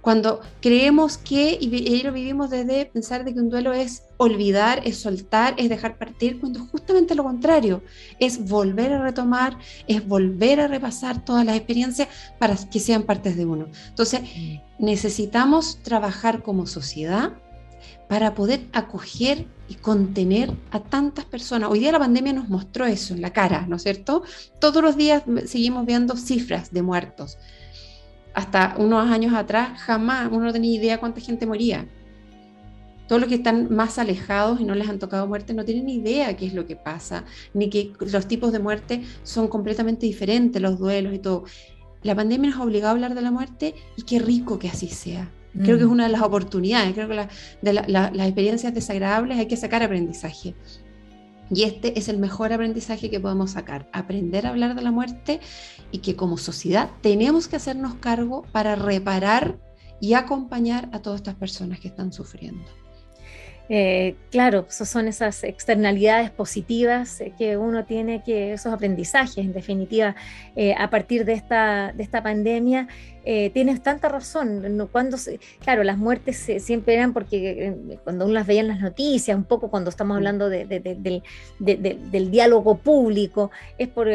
Cuando 0.00 0.40
creemos 0.62 1.18
que, 1.18 1.58
y 1.60 2.02
lo 2.02 2.12
vivimos 2.12 2.48
desde 2.48 2.86
pensar 2.86 3.22
de 3.22 3.34
que 3.34 3.40
un 3.40 3.50
duelo 3.50 3.74
es 3.74 4.04
olvidar, 4.16 4.80
es 4.86 4.96
soltar, 4.96 5.54
es 5.58 5.68
dejar 5.68 5.98
partir, 5.98 6.40
cuando 6.40 6.64
justamente 6.66 7.14
lo 7.14 7.22
contrario, 7.22 7.82
es 8.18 8.48
volver 8.48 8.94
a 8.94 9.02
retomar, 9.02 9.58
es 9.86 10.06
volver 10.06 10.60
a 10.60 10.68
repasar 10.68 11.22
todas 11.22 11.44
las 11.44 11.56
experiencias 11.56 12.08
para 12.38 12.56
que 12.56 12.80
sean 12.80 13.02
partes 13.02 13.36
de 13.36 13.44
uno. 13.44 13.66
Entonces, 13.90 14.22
necesitamos 14.78 15.82
trabajar 15.82 16.42
como 16.42 16.66
sociedad 16.66 17.34
para 18.08 18.34
poder 18.34 18.66
acoger 18.72 19.46
y 19.68 19.74
contener 19.76 20.52
a 20.72 20.80
tantas 20.80 21.24
personas. 21.24 21.70
Hoy 21.70 21.78
día 21.78 21.92
la 21.92 22.00
pandemia 22.00 22.32
nos 22.32 22.48
mostró 22.48 22.86
eso 22.86 23.14
en 23.14 23.22
la 23.22 23.32
cara, 23.32 23.66
¿no 23.68 23.76
es 23.76 23.82
cierto? 23.82 24.24
Todos 24.60 24.82
los 24.82 24.96
días 24.96 25.22
seguimos 25.46 25.86
viendo 25.86 26.16
cifras 26.16 26.72
de 26.72 26.82
muertos. 26.82 27.38
Hasta 28.34 28.74
unos 28.78 29.08
años 29.08 29.32
atrás 29.32 29.80
jamás 29.80 30.28
uno 30.30 30.46
no 30.46 30.52
tenía 30.52 30.74
idea 30.76 30.98
cuánta 30.98 31.20
gente 31.20 31.46
moría. 31.46 31.86
Todos 33.06 33.20
los 33.20 33.28
que 33.28 33.36
están 33.36 33.72
más 33.72 33.98
alejados 33.98 34.60
y 34.60 34.64
no 34.64 34.74
les 34.74 34.88
han 34.88 34.98
tocado 34.98 35.26
muerte 35.26 35.54
no 35.54 35.64
tienen 35.64 35.88
idea 35.88 36.36
qué 36.36 36.46
es 36.46 36.54
lo 36.54 36.66
que 36.66 36.76
pasa, 36.76 37.24
ni 37.54 37.70
que 37.70 37.92
los 38.00 38.26
tipos 38.26 38.52
de 38.52 38.58
muerte 38.58 39.02
son 39.22 39.48
completamente 39.48 40.06
diferentes, 40.06 40.60
los 40.60 40.78
duelos 40.78 41.14
y 41.14 41.18
todo. 41.18 41.44
La 42.02 42.16
pandemia 42.16 42.50
nos 42.50 42.58
ha 42.58 42.64
obligado 42.64 42.88
a 42.88 42.92
hablar 42.92 43.14
de 43.14 43.22
la 43.22 43.30
muerte 43.30 43.74
y 43.96 44.02
qué 44.02 44.18
rico 44.18 44.58
que 44.58 44.68
así 44.68 44.88
sea 44.88 45.30
Creo 45.52 45.76
que 45.76 45.82
es 45.82 45.88
mm. 45.88 45.92
una 45.92 46.04
de 46.04 46.10
las 46.10 46.22
oportunidades, 46.22 46.94
creo 46.94 47.08
que 47.08 47.28
de 47.62 47.72
las 47.72 48.12
experiencias 48.14 48.72
desagradables 48.72 49.38
hay 49.38 49.46
que 49.46 49.56
sacar 49.56 49.82
aprendizaje. 49.82 50.54
Y 51.52 51.64
este 51.64 51.98
es 51.98 52.08
el 52.08 52.18
mejor 52.18 52.52
aprendizaje 52.52 53.10
que 53.10 53.18
podemos 53.18 53.52
sacar, 53.52 53.88
aprender 53.92 54.46
a 54.46 54.50
hablar 54.50 54.76
de 54.76 54.82
la 54.82 54.92
muerte 54.92 55.40
y 55.90 55.98
que 55.98 56.14
como 56.14 56.38
sociedad 56.38 56.90
tenemos 57.00 57.48
que 57.48 57.56
hacernos 57.56 57.94
cargo 57.96 58.42
para 58.52 58.76
reparar 58.76 59.58
y 60.00 60.14
acompañar 60.14 60.88
a 60.92 61.02
todas 61.02 61.20
estas 61.20 61.34
personas 61.34 61.80
que 61.80 61.88
están 61.88 62.12
sufriendo. 62.12 62.64
Eh, 63.72 64.16
claro, 64.32 64.66
son 64.68 65.06
esas 65.06 65.44
externalidades 65.44 66.32
positivas 66.32 67.20
eh, 67.20 67.32
que 67.38 67.56
uno 67.56 67.84
tiene 67.84 68.20
que, 68.24 68.52
esos 68.54 68.72
aprendizajes, 68.72 69.38
en 69.38 69.52
definitiva, 69.52 70.16
eh, 70.56 70.74
a 70.76 70.90
partir 70.90 71.24
de 71.24 71.34
esta, 71.34 71.92
de 71.92 72.02
esta 72.02 72.20
pandemia, 72.20 72.88
tienes 73.22 73.80
tanta 73.80 74.08
razón. 74.08 74.88
Cuando 74.90 75.16
claro, 75.60 75.84
las 75.84 75.98
muertes 75.98 76.50
siempre 76.58 76.94
eran 76.94 77.12
porque 77.12 77.98
cuando 78.02 78.24
uno 78.24 78.34
las 78.34 78.46
veía 78.46 78.62
en 78.62 78.68
las 78.68 78.80
noticias, 78.80 79.36
un 79.36 79.44
poco 79.44 79.70
cuando 79.70 79.90
estamos 79.90 80.16
hablando 80.16 80.48
del, 80.48 81.22
diálogo 82.30 82.78
público, 82.78 83.52
es 83.78 83.86
por, 83.88 84.08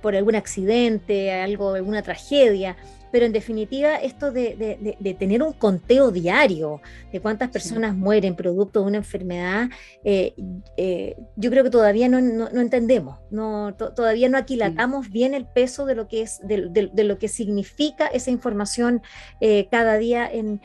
por 0.00 0.14
algún 0.14 0.36
accidente, 0.36 1.32
algo, 1.32 1.74
alguna 1.74 2.02
tragedia 2.02 2.76
pero 3.16 3.24
en 3.24 3.32
definitiva 3.32 3.96
esto 3.96 4.30
de, 4.30 5.16
tener 5.18 5.42
un 5.42 5.54
conteo 5.54 6.10
diario 6.10 6.82
de 7.10 7.18
cuántas 7.18 7.48
personas 7.48 7.96
mueren 7.96 8.36
producto 8.36 8.80
de 8.80 8.86
una 8.88 8.98
enfermedad, 8.98 9.70
eh, 10.04 10.34
eh, 10.76 11.16
yo 11.34 11.48
creo 11.48 11.64
que 11.64 11.70
todavía 11.70 12.10
no, 12.10 12.18
entendemos, 12.60 13.18
no, 13.30 13.74
todavía 13.74 14.28
no 14.28 14.36
aquilatamos 14.36 15.08
bien 15.10 15.32
el 15.32 15.46
peso 15.46 15.86
de 15.86 15.94
lo 15.94 16.08
que, 16.08 16.20
es, 16.20 16.40
de, 16.42 17.04
lo 17.04 17.18
que 17.18 17.28
significa 17.28 18.06
esa 18.06 18.30
información 18.30 19.00
eh, 19.40 19.66
cada 19.70 19.96
día 19.96 20.30
en, 20.30 20.60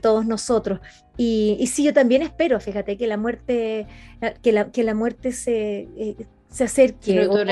todos 0.00 0.24
nosotros. 0.24 0.78
Y, 1.16 1.66
sí, 1.66 1.82
yo 1.82 1.92
también 1.92 2.22
espero, 2.22 2.60
fíjate, 2.60 2.96
que 2.96 3.08
la 3.08 3.16
muerte, 3.16 3.88
que 4.40 4.52
la, 4.52 4.70
que 4.70 4.84
la 4.84 4.94
muerte 4.94 5.32
se 5.32 5.88
se 6.52 6.64
acerque 6.64 7.26
o, 7.26 7.44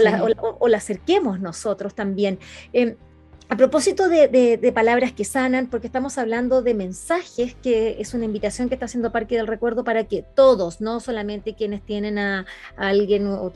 la, 0.00 0.24
o, 0.58 0.68
la, 0.68 0.78
acerquemos 0.78 1.40
nosotros 1.40 1.94
también. 1.94 2.38
Em, 2.72 2.96
a 3.48 3.56
propósito 3.56 4.08
de, 4.08 4.72
palabras 4.74 5.12
que 5.12 5.24
sanan, 5.24 5.68
porque 5.68 5.86
estamos 5.86 6.18
hablando 6.18 6.62
de 6.62 6.74
mensajes, 6.74 7.54
que 7.62 7.96
es 8.00 8.12
una 8.12 8.24
invitación 8.24 8.68
que 8.68 8.74
está 8.74 8.86
haciendo 8.86 9.12
Parque 9.12 9.36
del 9.36 9.46
Recuerdo 9.46 9.84
para 9.84 10.04
que 10.04 10.22
todos, 10.22 10.80
no 10.80 10.98
solamente 10.98 11.54
quienes 11.54 11.82
tienen 11.82 12.18
a, 12.18 12.44
alguien 12.76 13.26
o, 13.28 13.50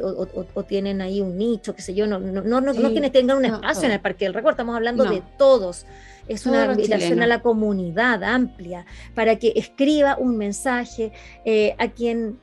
tienen 0.68 1.00
ahí 1.00 1.20
un 1.20 1.36
nicho, 1.36 1.74
qué 1.74 1.82
sé 1.82 1.94
yo, 1.94 2.06
no, 2.06 2.20
no, 2.20 2.42
no, 2.42 2.60
no 2.60 2.90
quienes 2.90 3.10
tengan 3.10 3.38
un 3.38 3.44
espacio 3.46 3.86
en 3.86 3.92
el 3.92 4.00
Parque 4.00 4.26
del 4.26 4.34
Recuerdo, 4.34 4.54
estamos 4.54 4.76
hablando 4.76 5.04
de 5.04 5.22
todos. 5.36 5.86
Es 6.28 6.46
una 6.46 6.66
invitación 6.66 7.22
a 7.22 7.26
la 7.26 7.42
comunidad 7.42 8.22
amplia 8.22 8.86
para 9.16 9.36
que 9.36 9.52
escriba 9.56 10.16
un 10.16 10.36
mensaje 10.36 11.12
eh, 11.44 11.74
a 11.78 11.88
quien 11.88 12.38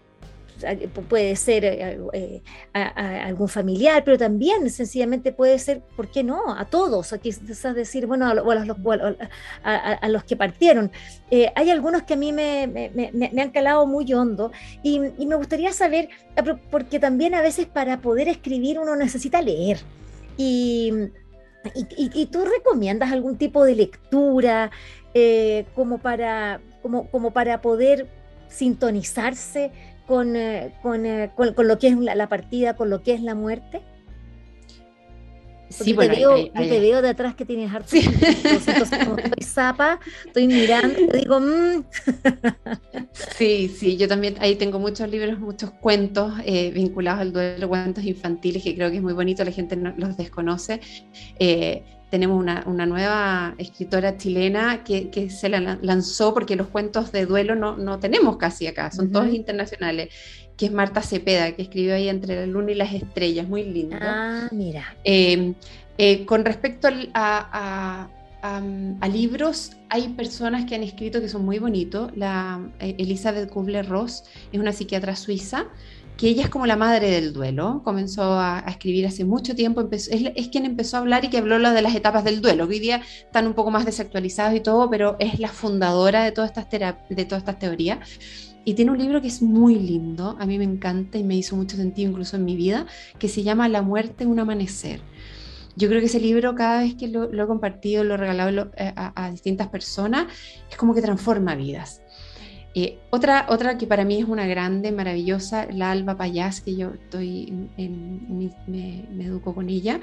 puede 1.09 1.35
ser 1.35 1.65
eh, 1.65 1.99
eh, 2.13 2.41
a, 2.73 3.25
algún 3.25 3.47
familiar, 3.47 4.03
pero 4.03 4.17
también 4.17 4.69
sencillamente 4.69 5.31
puede 5.31 5.59
ser, 5.59 5.81
¿por 5.95 6.09
qué 6.09 6.23
no? 6.23 6.53
A 6.57 6.65
todos, 6.65 7.13
a 7.13 7.17
quizás 7.17 7.75
decir, 7.75 8.05
bueno, 8.07 8.27
a, 8.27 10.09
los, 10.09 10.23
que 10.23 10.35
partieron. 10.35 10.91
Eh, 11.31 11.51
hay 11.55 11.69
algunos 11.69 12.03
que 12.03 12.13
a 12.13 12.17
mí 12.17 12.31
me, 12.31 12.91
han 13.37 13.51
calado 13.51 13.85
muy 13.85 14.11
hondo 14.13 14.51
y, 14.83 14.99
me 14.99 15.35
gustaría 15.35 15.71
saber, 15.73 16.09
porque 16.71 16.99
también 16.99 17.35
a 17.35 17.41
veces 17.41 17.65
para 17.65 18.01
poder 18.01 18.27
escribir 18.27 18.79
uno 18.79 18.95
necesita 18.95 19.41
leer. 19.41 19.79
Y, 20.37 20.93
y, 21.75 22.25
tú 22.27 22.45
recomiendas 22.45 23.11
algún 23.11 23.37
tipo 23.37 23.65
de 23.65 23.75
lectura 23.75 24.71
como, 25.73 25.97
para, 25.97 26.61
como, 26.81 27.09
como 27.09 27.31
para 27.31 27.61
poder 27.61 28.07
sintonizarse 28.49 29.71
con, 30.07 30.35
eh, 30.35 30.67
eh, 30.67 31.31
con, 31.35 31.53
con, 31.53 31.67
lo 31.67 31.77
que 31.77 31.89
es 31.89 31.97
la, 31.97 32.29
partida, 32.29 32.75
con 32.75 32.89
lo 32.89 33.03
que 33.03 33.13
es 33.13 33.21
la 33.21 33.35
muerte? 33.35 33.81
sí, 35.69 35.91
bueno, 35.91 36.13
te, 36.13 36.19
veo, 36.21 36.51
te 36.53 36.79
veo 36.79 37.01
de 37.01 37.09
atrás 37.09 37.35
que 37.35 37.45
tienes 37.45 37.73
harto. 37.73 37.89
Sí. 37.89 37.99
Entonces, 37.99 39.05
como 39.05 39.17
estoy 39.17 39.43
zapa, 39.43 39.99
estoy 40.25 40.47
mirando, 40.47 40.95
te 40.95 41.17
digo, 41.17 41.39
mmm. 41.41 41.83
Sí, 43.37 43.67
sí, 43.67 43.97
yo 43.97 44.07
también 44.07 44.35
ahí 44.39 44.55
tengo 44.55 44.79
muchos 44.79 45.09
libros, 45.09 45.39
muchos 45.39 45.71
cuentos 45.71 46.33
eh, 46.45 46.71
vinculados 46.71 47.19
al 47.19 47.33
duelo, 47.33 47.67
cuentos 47.67 48.05
infantiles 48.05 48.63
que 48.63 48.75
creo 48.75 48.89
que 48.89 48.97
es 48.97 49.03
muy 49.03 49.13
bonito, 49.13 49.43
la 49.43 49.51
gente 49.51 49.75
no, 49.75 49.93
los 49.97 50.15
desconoce. 50.15 50.79
Eh, 51.37 51.83
tenemos 52.09 52.39
una, 52.39 52.63
una, 52.65 52.85
nueva 52.85 53.53
escritora 53.57 54.17
chilena 54.17 54.83
que, 54.83 55.09
que, 55.09 55.29
se 55.29 55.49
la 55.49 55.77
lanzó 55.81 56.33
porque 56.33 56.55
los 56.55 56.67
cuentos 56.67 57.11
de 57.11 57.25
duelo 57.25 57.55
no, 57.55 57.77
no 57.77 57.99
tenemos 57.99 58.37
casi 58.37 58.67
acá, 58.67 58.91
son 58.91 59.11
todos 59.11 59.33
internacionales, 59.33 60.09
que 60.55 60.67
es 60.67 60.71
Marta 60.71 61.01
Cepeda, 61.01 61.51
que 61.51 61.63
escribió 61.63 61.95
ahí 61.95 62.09
Entre 62.09 62.35
la 62.35 62.45
luna 62.45 62.71
y 62.71 62.75
las 62.75 62.93
estrellas, 62.93 63.47
muy 63.47 63.63
lindo. 63.63 63.97
Ah, 63.99 64.47
mira. 64.51 64.95
Em, 65.03 65.53
eh, 65.97 66.25
con 66.25 66.45
respecto 66.45 66.87
a, 67.13 68.09
a, 68.41 68.61
a, 69.01 69.07
libros, 69.07 69.71
hay 69.89 70.09
personas 70.09 70.65
que 70.65 70.75
han 70.75 70.83
escrito 70.83 71.19
que 71.21 71.29
son 71.29 71.43
muy 71.43 71.59
bonitos. 71.59 72.15
La 72.15 72.61
eh, 72.79 72.95
Elizabeth 72.97 73.49
Kubler-Ross 73.49 74.23
es 74.51 74.59
una 74.59 74.71
psiquiatra 74.71 75.15
suiza 75.15 75.65
que 76.17 76.27
ella 76.27 76.43
es 76.43 76.49
como 76.49 76.65
la 76.65 76.75
madre 76.75 77.11
del 77.11 77.31
duelo, 77.31 77.81
comenzó 77.83 78.39
a, 78.39 78.63
escribir 78.67 79.05
hace 79.05 79.23
mucho 79.23 79.55
tiempo, 79.55 79.87
es, 79.91 80.09
quien 80.51 80.65
empezó 80.65 80.97
a 80.97 81.01
hablar 81.01 81.23
y 81.23 81.29
que 81.29 81.37
habló 81.37 81.57
de 81.59 81.81
las 81.81 81.95
etapas 81.95 82.23
del 82.23 82.41
duelo, 82.41 82.67
que 82.67 82.73
hoy 82.73 82.79
día 82.79 83.01
están 83.23 83.45
un 83.45 83.53
poco 83.53 83.69
más 83.69 83.85
desactualizados 83.85 84.55
y 84.55 84.59
todo, 84.59 84.89
pero 84.89 85.15
es 85.19 85.39
la 85.39 85.49
fundadora 85.49 86.23
de 86.23 86.31
todas 86.31 86.49
estas, 86.49 86.69
de 87.09 87.25
todas 87.25 87.41
estas 87.43 87.59
teorías. 87.59 87.99
Y 88.65 88.73
tiene 88.73 88.91
un 88.91 88.97
libro 88.97 89.21
que 89.21 89.27
es 89.27 89.41
muy 89.41 89.75
lindo, 89.75 90.35
a 90.39 90.45
mí 90.45 90.57
me 90.57 90.65
encanta 90.65 91.17
y 91.17 91.23
me 91.23 91.35
hizo 91.35 91.55
mucho 91.55 91.77
sentido 91.77 92.09
incluso 92.09 92.35
en 92.35 92.45
mi 92.45 92.55
vida, 92.55 92.87
que 93.19 93.29
se 93.29 93.43
llama 93.43 93.69
La 93.69 93.81
muerte, 93.81 94.25
un 94.25 94.39
amanecer. 94.39 94.99
Yo 95.75 95.87
creo 95.87 95.99
que 95.99 96.07
ese 96.07 96.19
libro, 96.19 96.55
cada 96.55 96.81
vez 96.81 96.95
que 96.95 97.07
lo, 97.07 97.31
he 97.31 97.47
compartido, 97.47 98.03
lo 98.03 98.15
he 98.15 98.17
regalado 98.17 98.71
eh, 98.75 98.91
a 98.95 99.29
distintas 99.29 99.67
personas, 99.67 100.25
es 100.69 100.75
como 100.75 100.95
que 100.95 101.03
transforma 101.03 101.53
vidas 101.53 102.01
otra, 103.09 103.47
otra 103.49 103.77
que 103.77 103.87
para 103.87 104.05
mí 104.05 104.19
es 104.19 104.25
una 104.25 104.45
grande, 104.45 104.91
maravillosa, 104.91 105.67
la 105.71 105.91
Alba 105.91 106.15
Payás, 106.15 106.61
que 106.61 106.75
yo 106.75 106.91
estoy 106.93 107.67
en, 107.77 108.51
me, 108.67 109.23
educo 109.23 109.55
con 109.55 109.69
ella. 109.69 109.99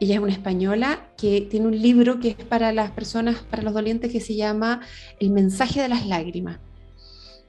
Ella 0.00 0.14
es 0.14 0.20
una 0.20 0.32
española 0.32 1.06
que 1.16 1.42
tiene 1.42 1.66
un 1.66 1.80
libro 1.80 2.18
que 2.18 2.30
es 2.30 2.36
para 2.36 2.72
las 2.72 2.90
personas, 2.90 3.36
para 3.48 3.62
los 3.62 3.72
dolientes, 3.72 4.10
que 4.10 4.20
se 4.20 4.34
llama 4.34 4.80
El 5.20 5.30
mensaje 5.30 5.80
de 5.80 5.88
las 5.88 6.06
lágrimas. 6.06 6.58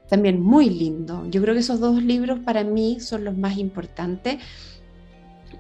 También 0.07 0.39
muy 0.39 0.69
lindo. 0.69 1.25
Yo 1.31 1.41
creo 1.41 1.55
que 1.55 1.61
esos 1.61 1.79
dos 1.79 2.03
libros 2.03 2.39
para 2.39 2.63
mí 2.63 2.99
son 2.99 3.23
los 3.23 3.35
más 3.35 3.57
importantes 3.57 4.37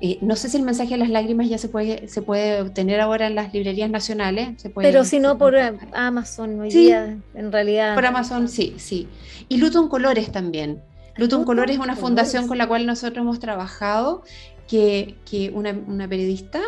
eh, 0.05 0.17
no 0.19 0.35
sé 0.35 0.49
si 0.49 0.57
el 0.57 0.63
mensaje 0.63 0.89
de 0.89 0.97
las 0.97 1.09
lágrimas 1.09 1.47
ya 1.47 1.57
se 1.57 1.69
puede, 1.69 2.09
se 2.09 2.21
puede 2.21 2.59
obtener 2.59 2.99
ahora 2.99 3.25
en 3.25 3.35
las 3.35 3.53
librerías 3.53 3.89
nacionales. 3.89 4.61
Se 4.61 4.69
puede, 4.69 4.85
Pero 4.85 5.05
si 5.05 5.17
no 5.21 5.37
por 5.37 5.55
Amazon 5.93 6.59
hoy 6.59 6.71
día, 6.71 7.19
en 7.33 7.51
realidad. 7.53 7.95
Por 7.95 8.05
Amazon, 8.05 8.49
sí, 8.49 8.73
sí. 8.75 9.07
Y 9.47 9.59
Luto 9.59 9.81
en 9.81 9.87
Colores 9.87 10.29
también. 10.29 10.81
Luto 11.15 11.37
en 11.37 11.45
Colores 11.45 11.77
es 11.77 11.81
una 11.81 11.95
fundación 11.95 12.49
con 12.49 12.57
la 12.57 12.67
cual 12.67 12.85
nosotros 12.85 13.23
hemos 13.23 13.39
trabajado, 13.39 14.23
que, 14.67 15.15
que 15.23 15.51
una, 15.51 15.71
una, 15.71 16.05
periodista 16.05 16.59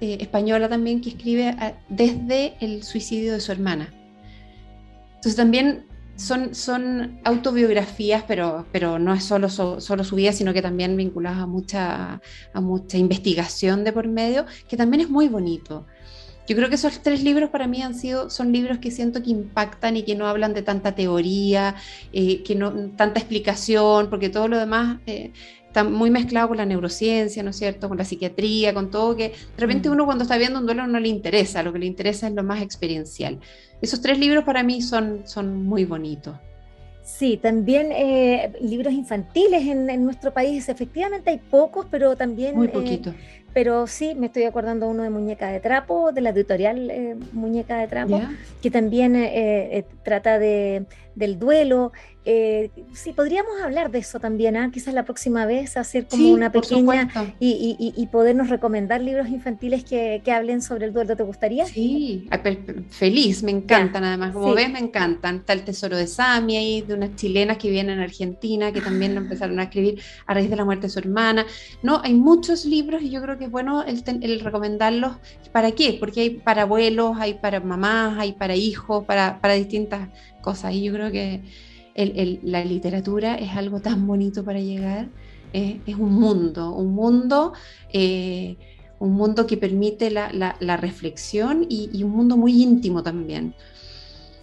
eh, 0.00 0.18
española 0.20 0.68
también 0.68 1.00
que 1.00 1.08
escribe 1.08 1.48
ah, 1.58 1.72
desde 1.88 2.54
el 2.60 2.84
suicidio 2.84 3.32
de 3.32 3.40
su 3.40 3.50
hermana. 3.50 3.92
Entonces 5.16 5.34
también 5.34 5.84
son, 6.16 7.20
autobiografías, 7.24 8.24
pero, 8.26 8.66
pero 8.72 8.98
no 8.98 9.14
es 9.14 9.24
solo, 9.24 9.48
solo 9.48 10.04
su 10.04 10.16
vida, 10.16 10.32
sino 10.32 10.52
que 10.52 10.62
también 10.62 10.96
vinculadas 10.96 11.40
a 11.40 11.46
mucha, 11.46 12.20
a 12.52 12.60
mucha 12.60 12.98
investigación 12.98 13.84
de 13.84 13.92
por 13.92 14.08
medio, 14.08 14.46
que 14.68 14.76
también 14.76 15.00
es 15.00 15.10
muy 15.10 15.28
bonito. 15.28 15.86
Yo 16.46 16.54
creo 16.56 16.68
que 16.68 16.74
esos 16.74 17.02
tres 17.02 17.22
libros 17.22 17.48
para 17.48 17.66
mí 17.66 17.80
han 17.80 17.94
sido, 17.94 18.28
son 18.28 18.52
libros 18.52 18.78
que 18.78 18.90
siento 18.90 19.22
que 19.22 19.30
impactan 19.30 19.96
y 19.96 20.02
que 20.02 20.14
no 20.14 20.26
hablan 20.26 20.52
de 20.52 20.60
tanta 20.60 20.94
teoría, 20.94 21.74
eh, 22.12 22.42
que 22.42 22.54
no, 22.54 22.90
tanta 22.96 23.18
explicación, 23.18 24.10
porque 24.10 24.28
todo 24.28 24.48
lo 24.48 24.58
demás 24.58 24.98
eh, 25.06 25.32
está 25.74 25.82
muy 25.82 26.08
mezclado 26.08 26.46
con 26.46 26.56
la 26.56 26.66
neurociencia, 26.66 27.42
¿no 27.42 27.50
es 27.50 27.56
cierto? 27.56 27.88
Con 27.88 27.98
la 27.98 28.04
psiquiatría, 28.04 28.72
con 28.72 28.92
todo, 28.92 29.16
que 29.16 29.30
de 29.30 29.58
repente 29.58 29.88
mm. 29.88 29.92
uno 29.92 30.06
cuando 30.06 30.22
está 30.22 30.38
viendo 30.38 30.60
un 30.60 30.66
duelo 30.66 30.86
no 30.86 31.00
le 31.00 31.08
interesa, 31.08 31.64
lo 31.64 31.72
que 31.72 31.80
le 31.80 31.86
interesa 31.86 32.28
es 32.28 32.32
lo 32.32 32.44
más 32.44 32.62
experiencial. 32.62 33.40
Esos 33.82 34.00
tres 34.00 34.20
libros 34.20 34.44
para 34.44 34.62
mí 34.62 34.80
son, 34.80 35.22
son 35.26 35.64
muy 35.64 35.84
bonitos. 35.84 36.36
Sí, 37.02 37.38
también 37.42 37.88
eh, 37.90 38.52
libros 38.60 38.94
infantiles 38.94 39.66
en, 39.66 40.04
nuestro 40.04 40.32
país, 40.32 40.68
efectivamente 40.68 41.30
hay 41.30 41.38
pocos, 41.38 41.86
pero 41.90 42.14
también... 42.16 42.54
Muy 42.54 42.68
poquito. 42.68 43.12
Pero 43.54 43.86
sí, 43.86 44.16
me 44.16 44.26
estoy 44.26 44.42
acordando 44.42 44.88
uno 44.88 45.04
de 45.04 45.10
Muñeca 45.10 45.48
de 45.48 45.60
Trapo, 45.60 46.10
de 46.10 46.20
la 46.20 46.30
editorial 46.30 46.90
eh, 46.90 47.16
Muñeca 47.32 47.78
de 47.78 47.86
Trapo, 47.86 48.20
que 48.60 48.70
también 48.70 49.14
eh, 49.14 49.78
eh, 49.78 49.84
trata 50.02 50.40
de, 50.40 50.86
del 51.14 51.38
duelo. 51.38 51.92
sí, 52.24 53.12
podríamos 53.12 53.52
hablar 53.62 53.92
de 53.92 53.98
eso 53.98 54.18
también, 54.18 54.56
¿ah? 54.56 54.70
quizás 54.72 54.92
la 54.92 55.04
próxima 55.04 55.46
vez, 55.46 55.76
hacer 55.76 56.08
como 56.08 56.32
una 56.32 56.50
pequeña 56.50 57.08
y, 57.38 57.92
y, 57.96 58.06
podernos 58.08 58.48
recomendar 58.48 59.00
libros 59.00 59.28
infantiles 59.28 59.84
que, 59.84 60.20
que, 60.24 60.32
hablen 60.32 60.60
sobre 60.60 60.86
el 60.86 60.92
duelo. 60.92 61.14
¿Te 61.16 61.22
gustaría? 61.22 61.66
Sí, 61.66 62.28
feliz, 62.90 63.42
me 63.44 63.52
encantan 63.52 64.02
además, 64.02 64.32
como 64.32 64.52
ves, 64.54 64.70
me 64.70 64.80
encantan. 64.80 65.36
Está 65.36 65.52
el 65.52 65.64
Tesoro 65.64 65.96
de 65.96 66.08
Sami 66.08 66.56
ahí, 66.56 66.82
de 66.82 66.94
unas 66.94 67.14
chilenas 67.14 67.58
que 67.58 67.70
vienen 67.70 68.00
a 68.00 68.02
Argentina, 68.02 68.72
que 68.72 68.80
también 68.80 69.14
lo 69.14 69.20
empezaron 69.20 69.60
a 69.60 69.64
escribir 69.64 70.02
a 70.26 70.34
raíz 70.34 70.50
de 70.50 70.56
la 70.56 70.64
muerte 70.64 70.88
de 70.88 70.90
su 70.90 70.98
hermana. 70.98 71.46
No, 71.82 72.00
hay 72.02 72.14
muchos 72.14 72.64
libros 72.64 73.02
y 73.02 73.10
yo 73.10 73.22
creo 73.22 73.38
que 73.38 73.43
es 73.44 73.50
bueno 73.50 73.84
el, 73.84 74.40
recomendarlos. 74.40 75.16
¿Para 75.52 75.72
qué? 75.72 75.96
Porque 75.98 76.20
hay 76.20 76.30
para 76.30 76.62
abuelos, 76.62 77.16
hay 77.18 77.34
para 77.34 77.60
mamás, 77.60 78.18
hay 78.18 78.32
para 78.32 78.56
hijos, 78.56 79.04
para, 79.04 79.40
para 79.40 79.54
distintas 79.54 80.08
cosas. 80.40 80.72
Y 80.74 80.84
yo 80.84 80.92
creo 80.92 81.10
que 81.10 81.42
la 81.94 82.64
literatura 82.64 83.36
es 83.36 83.50
algo 83.56 83.80
tan 83.80 84.06
bonito 84.06 84.44
para 84.44 84.60
llegar. 84.60 85.08
es 85.52 85.94
un 85.96 86.12
mundo, 86.14 86.72
un 86.72 86.94
mundo, 86.94 87.52
eh, 87.92 88.56
un 88.98 89.12
mundo 89.12 89.46
que 89.46 89.56
permite 89.56 90.10
la, 90.10 90.76
reflexión 90.76 91.66
y, 91.68 92.02
un 92.02 92.10
mundo 92.10 92.36
muy 92.36 92.62
íntimo 92.62 93.02
también. 93.02 93.54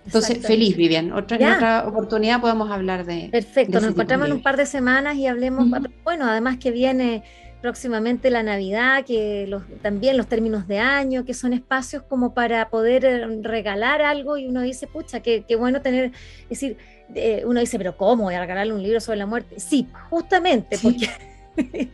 Entonces, 0.05 0.39
feliz, 0.39 0.75
Vivian. 0.75 1.11
Otra, 1.11 1.37
en 1.37 1.53
otra 1.53 1.87
oportunidad 1.87 2.41
podemos 2.41 2.71
hablar 2.71 3.05
de. 3.05 3.29
Perfecto, 3.31 3.79
nos 3.79 3.91
encontramos 3.91 4.27
en 4.27 4.33
un 4.33 4.41
par 4.41 4.57
de 4.57 4.65
semanas 4.65 5.15
y 5.15 5.27
hablemos. 5.27 5.67
Bueno, 6.03 6.25
además 6.25 6.57
que 6.57 6.71
viene 6.71 7.23
próximamente 7.61 8.29
la 8.29 8.43
Navidad, 8.43 9.05
que 9.05 9.45
los, 9.47 9.63
también 9.81 10.17
los 10.17 10.27
términos 10.27 10.67
de 10.67 10.79
año, 10.79 11.25
que 11.25 11.33
son 11.33 11.53
espacios 11.53 12.03
como 12.03 12.33
para 12.33 12.69
poder 12.69 13.05
eh, 13.05 13.25
regalar 13.41 14.01
algo 14.01 14.37
y 14.37 14.47
uno 14.47 14.61
dice, 14.61 14.87
pucha, 14.87 15.21
qué, 15.21 15.45
qué 15.47 15.55
bueno 15.55 15.81
tener, 15.81 16.11
es 16.43 16.49
decir, 16.49 16.77
eh, 17.13 17.43
uno 17.45 17.59
dice, 17.59 17.77
pero 17.77 17.95
¿cómo 17.97 18.23
voy 18.23 18.33
a 18.33 18.39
regalarle 18.39 18.73
un 18.73 18.81
libro 18.81 18.99
sobre 18.99 19.19
la 19.19 19.25
muerte? 19.25 19.59
Sí, 19.59 19.87
justamente, 20.09 20.77
porque... 20.81 21.09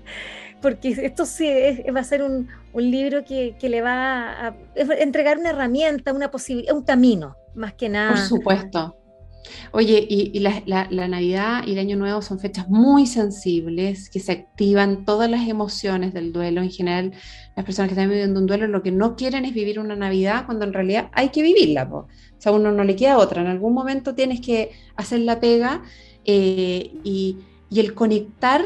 porque 0.61 0.89
esto 0.89 1.25
sí 1.25 1.47
va 1.95 1.99
a 1.99 2.03
ser 2.03 2.23
un, 2.23 2.47
un 2.73 2.91
libro 2.91 3.23
que, 3.23 3.55
que, 3.59 3.69
le 3.69 3.81
va 3.81 4.47
a, 4.47 4.55
entregar 4.75 5.37
una 5.37 5.51
herramienta, 5.51 6.13
una 6.13 6.31
posibilidad, 6.31 6.75
un 6.75 6.83
camino, 6.83 7.35
más 7.53 7.73
que 7.73 7.89
nada. 7.89 8.11
Por 8.11 8.19
supuesto. 8.19 8.97
Oye, 9.71 10.05
y, 10.09 10.39
la, 10.39 10.87
Navidad 10.89 11.63
y 11.65 11.73
el 11.73 11.79
Año 11.79 11.97
Nuevo 11.97 12.21
son 12.21 12.39
fechas 12.39 12.69
muy 12.69 13.05
sensibles, 13.05 14.09
que 14.09 14.19
se 14.19 14.31
activan 14.31 15.05
todas 15.05 15.29
las 15.29 15.47
emociones 15.47 16.13
del 16.13 16.33
duelo. 16.33 16.61
En 16.61 16.69
general, 16.69 17.13
las 17.55 17.65
personas 17.65 17.89
que 17.89 17.93
están 17.93 18.09
viviendo 18.09 18.39
un 18.39 18.45
duelo 18.45 18.67
lo 18.67 18.83
que 18.83 18.91
no 18.91 19.15
quieren 19.15 19.45
es 19.45 19.53
vivir 19.53 19.79
una 19.79 19.95
Navidad 19.95 20.45
cuando 20.45 20.65
en 20.65 20.73
realidad 20.73 21.09
hay 21.13 21.29
que 21.29 21.41
vivirla. 21.41 21.89
O 21.91 22.07
sea, 22.37 22.51
uno 22.51 22.71
no 22.71 22.83
le 22.83 22.95
queda 22.95 23.17
otra. 23.17 23.41
En 23.41 23.47
algún 23.47 23.73
momento 23.73 24.15
tienes 24.15 24.41
que 24.41 24.71
hacer 24.95 25.19
la 25.21 25.39
pega 25.39 25.83
eh, 26.25 26.91
y 27.03 27.37
el 27.75 27.93
conectar 27.93 28.63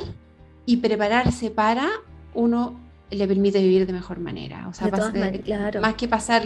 y 0.65 0.77
prepararse 0.77 1.51
para 1.51 1.89
uno 2.34 2.79
le 3.12 3.28
permite 3.28 3.62
vivir 3.62 3.86
de 3.86 3.93
mejor 3.93 4.19
manera. 4.19 4.67
O 4.67 4.74
sea, 4.74 4.89
más 5.82 5.93
que 5.95 6.08
pasar, 6.08 6.43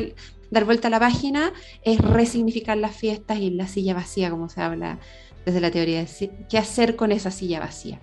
dar 0.49 0.65
vuelta 0.65 0.88
a 0.88 0.91
la 0.91 0.99
página, 0.99 1.54
es 1.84 1.99
resignificar 1.99 2.78
las 2.78 2.95
fiestas 2.95 3.39
y 3.39 3.51
la 3.51 3.67
silla 3.67 3.93
vacía, 3.93 4.30
como 4.30 4.49
se 4.49 4.62
habla 4.62 4.99
desde 5.45 5.62
la 5.62 5.71
teoría. 5.71 6.06
¿Qué 6.49 6.58
hacer 6.58 6.95
con 6.95 7.12
esa 7.12 7.32
silla 7.32 7.60
vacía? 7.60 7.99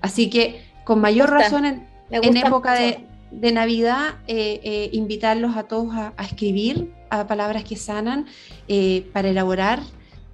Así 0.00 0.28
que, 0.28 0.64
con 0.84 1.00
mayor 1.00 1.30
razón, 1.30 1.64
en, 1.64 2.36
época 2.36 2.74
de, 2.74 3.52
Navidad, 3.52 4.16
eh, 4.26 4.60
eh, 4.62 4.90
invitarlos 4.92 5.56
a 5.56 5.62
todos 5.62 5.94
a, 5.94 6.12
escribir 6.22 6.92
a 7.08 7.26
palabras 7.26 7.64
que 7.64 7.76
sanan 7.76 8.26
eh, 8.68 9.08
para 9.12 9.30
elaborar 9.30 9.80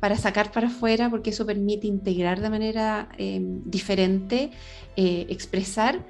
para 0.01 0.17
sacar 0.17 0.53
para 0.53 0.69
afuera, 0.69 1.11
porque 1.11 1.31
eso 1.31 1.45
permite 1.45 1.89
integrar 1.89 2.41
de 2.41 2.51
manera 2.51 3.09
diferente, 3.19 4.53
expresar 4.95 6.05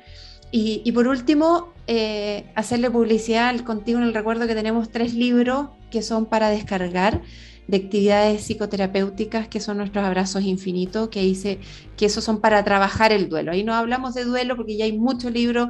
y, 0.50 0.90
por 0.92 1.08
último, 1.08 1.72
eh, 1.86 2.46
hacerle 2.54 2.90
publicidad 2.90 3.48
al 3.48 3.64
Contigo 3.64 3.98
en 3.98 4.04
el 4.04 4.14
Recuerdo 4.14 4.46
que 4.46 4.54
tenemos 4.54 4.90
tres 4.90 5.14
libros 5.14 5.68
que 5.90 6.02
son 6.02 6.26
para 6.26 6.48
descargar 6.48 7.22
de 7.66 7.76
actividades 7.76 8.42
psicoterapéuticas 8.42 9.46
que 9.46 9.60
son 9.60 9.76
nuestros 9.76 10.04
abrazos 10.04 10.42
infinitos, 10.42 11.10
que 11.10 11.20
dice 11.20 11.58
que 11.98 12.06
esos 12.06 12.24
son 12.24 12.40
para 12.40 12.64
trabajar 12.64 13.12
el 13.12 13.28
duelo. 13.28 13.52
Ahí 13.52 13.62
no 13.62 13.74
hablamos 13.74 14.14
de 14.14 14.24
duelo 14.24 14.56
porque 14.56 14.76
ya 14.76 14.86
hay 14.86 14.96
muchos 14.96 15.32
libros 15.32 15.68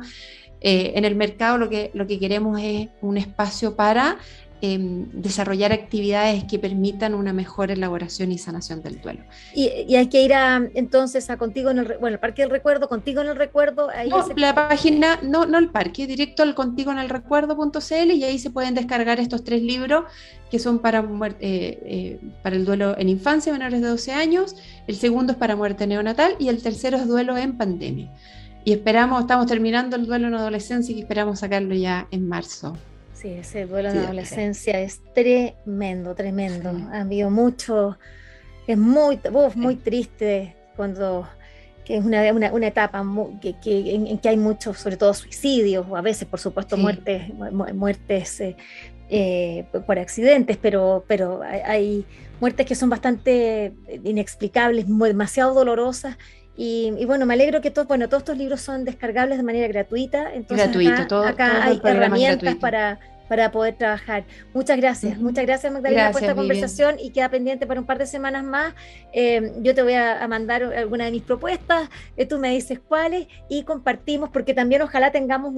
eh, 0.60 0.92
en 0.94 1.04
el 1.04 1.16
mercado, 1.16 1.58
lo 1.58 1.68
que, 1.68 1.90
lo 1.94 2.06
que 2.06 2.18
queremos 2.18 2.60
es 2.60 2.88
un 3.00 3.16
espacio 3.16 3.76
para 3.76 4.18
Em, 4.60 5.06
desarrollar 5.12 5.72
actividades 5.72 6.42
que 6.42 6.58
permitan 6.58 7.14
una 7.14 7.32
mejor 7.32 7.70
elaboración 7.70 8.32
y 8.32 8.38
sanación 8.38 8.82
del 8.82 9.00
duelo. 9.00 9.20
Y, 9.54 9.94
hay 9.94 10.08
que 10.08 10.20
ir 10.20 10.34
a, 10.34 10.56
entonces 10.74 11.30
a 11.30 11.36
Contigo 11.36 11.70
en 11.70 11.78
el, 11.78 11.86
bueno, 12.00 12.14
el 12.14 12.18
Parque 12.18 12.42
del 12.42 12.50
Recuerdo, 12.50 12.88
Contigo 12.88 13.20
en 13.20 13.28
el 13.28 13.36
Recuerdo. 13.36 13.88
Ahí 13.88 14.08
no, 14.08 14.26
la 14.34 14.56
página, 14.56 15.20
no, 15.22 15.46
no 15.46 15.58
el 15.58 15.68
parque, 15.70 16.08
directo 16.08 16.42
al 16.42 16.56
contigo 16.56 16.90
en 16.90 16.98
el 16.98 17.08
recuerdo.cl 17.08 18.10
y 18.10 18.24
ahí 18.24 18.40
se 18.40 18.50
pueden 18.50 18.74
descargar 18.74 19.20
estos 19.20 19.44
tres 19.44 19.62
libros 19.62 20.06
que 20.50 20.58
son 20.58 20.80
para, 20.80 21.06
eh, 21.38 21.38
eh, 21.40 22.20
para 22.42 22.56
el 22.56 22.64
duelo 22.64 22.98
en 22.98 23.08
infancia, 23.08 23.52
menores 23.52 23.80
de 23.80 23.86
12 23.86 24.12
años, 24.12 24.56
el 24.88 24.96
segundo 24.96 25.34
es 25.34 25.38
para 25.38 25.54
muerte 25.54 25.86
neonatal 25.86 26.34
y 26.40 26.48
el 26.48 26.60
tercero 26.60 26.96
es 26.96 27.06
duelo 27.06 27.36
en 27.36 27.56
pandemia. 27.56 28.10
Y 28.64 28.72
esperamos, 28.72 29.20
estamos 29.20 29.46
terminando 29.46 29.94
el 29.94 30.04
duelo 30.04 30.26
en 30.26 30.34
adolescencia 30.34 30.92
y 30.96 31.00
esperamos 31.00 31.38
sacarlo 31.38 31.76
ya 31.76 32.08
en 32.10 32.26
marzo. 32.26 32.76
Sí, 33.20 33.31
ese 33.33 33.66
duelo 33.66 33.92
de 33.92 33.98
adolescencia 33.98 34.78
es 34.78 35.00
tremendo, 35.12 36.14
tremendo. 36.14 36.70
Ha 36.92 37.00
habido 37.00 37.31
mucho, 37.31 37.98
es 38.68 38.78
muy, 38.78 39.18
muy 39.57 39.74
triste 39.74 40.54
cuando 40.76 41.28
que 41.85 41.96
es 41.96 42.04
una, 42.04 42.33
una, 42.33 42.66
etapa 42.66 43.04
que, 43.40 43.59
que, 43.59 43.94
en, 43.94 44.18
que 44.18 44.28
hay 44.28 44.37
muchos, 44.37 44.78
sobre 44.78 44.96
todo 44.96 45.14
suicidios, 45.14 45.87
o 45.88 45.96
a 45.96 46.02
veces, 46.02 46.28
por 46.28 46.38
supuesto, 46.38 46.76
muertes, 46.76 47.22
muertes 47.74 48.40
eh, 48.40 48.57
eh, 49.09 49.64
por 49.85 49.98
accidentes, 49.98 50.57
pero, 50.59 51.04
pero 51.09 51.40
hay, 51.42 52.04
muertes 52.40 52.66
que 52.66 52.74
son 52.76 52.88
bastante 52.88 53.72
inexplicables, 54.04 54.87
demasiado 54.87 55.54
dolorosas. 55.54 56.18
Y, 56.60 57.04
bueno, 57.04 57.24
me 57.24 57.34
alegro 57.34 57.60
que 57.60 57.70
todos, 57.70 57.86
bueno, 57.86 58.08
todos 58.08 58.22
estos 58.22 58.36
libros 58.36 58.60
son 58.60 58.84
descargables 58.84 59.38
de 59.38 59.44
manera 59.44 59.68
gratuita. 59.68 60.34
Entonces 60.34 60.66
Gratuito, 60.66 61.06
todo, 61.06 61.24
acá 61.24 61.62
hay 61.64 61.80
herramientas 61.84 62.56
para 62.56 62.98
para 63.28 63.52
poder 63.52 63.76
trabajar. 63.76 64.24
Muchas 64.54 64.78
gracias, 64.78 65.18
muchas 65.18 65.44
gracias 65.44 65.72
Magdalena 65.72 66.10
por 66.10 66.22
esta 66.22 66.34
conversación 66.34 66.96
y 66.98 67.10
queda 67.10 67.28
pendiente 67.28 67.66
para 67.66 67.78
un 67.78 67.86
par 67.86 67.98
de 67.98 68.06
semanas 68.06 68.42
más. 68.42 68.74
Eh, 69.12 69.52
yo 69.60 69.74
te 69.74 69.82
voy 69.82 69.94
a, 69.94 70.26
mandar 70.28 70.62
alguna 70.62 71.04
de 71.04 71.10
mis 71.10 71.22
propuestas, 71.22 71.88
eh, 72.16 72.26
tú 72.26 72.38
me 72.38 72.50
dices 72.50 72.80
cuáles 72.80 73.28
y 73.48 73.62
compartimos 73.62 74.30
porque 74.30 74.54
también 74.54 74.82
ojalá 74.82 75.12
tengamos 75.12 75.54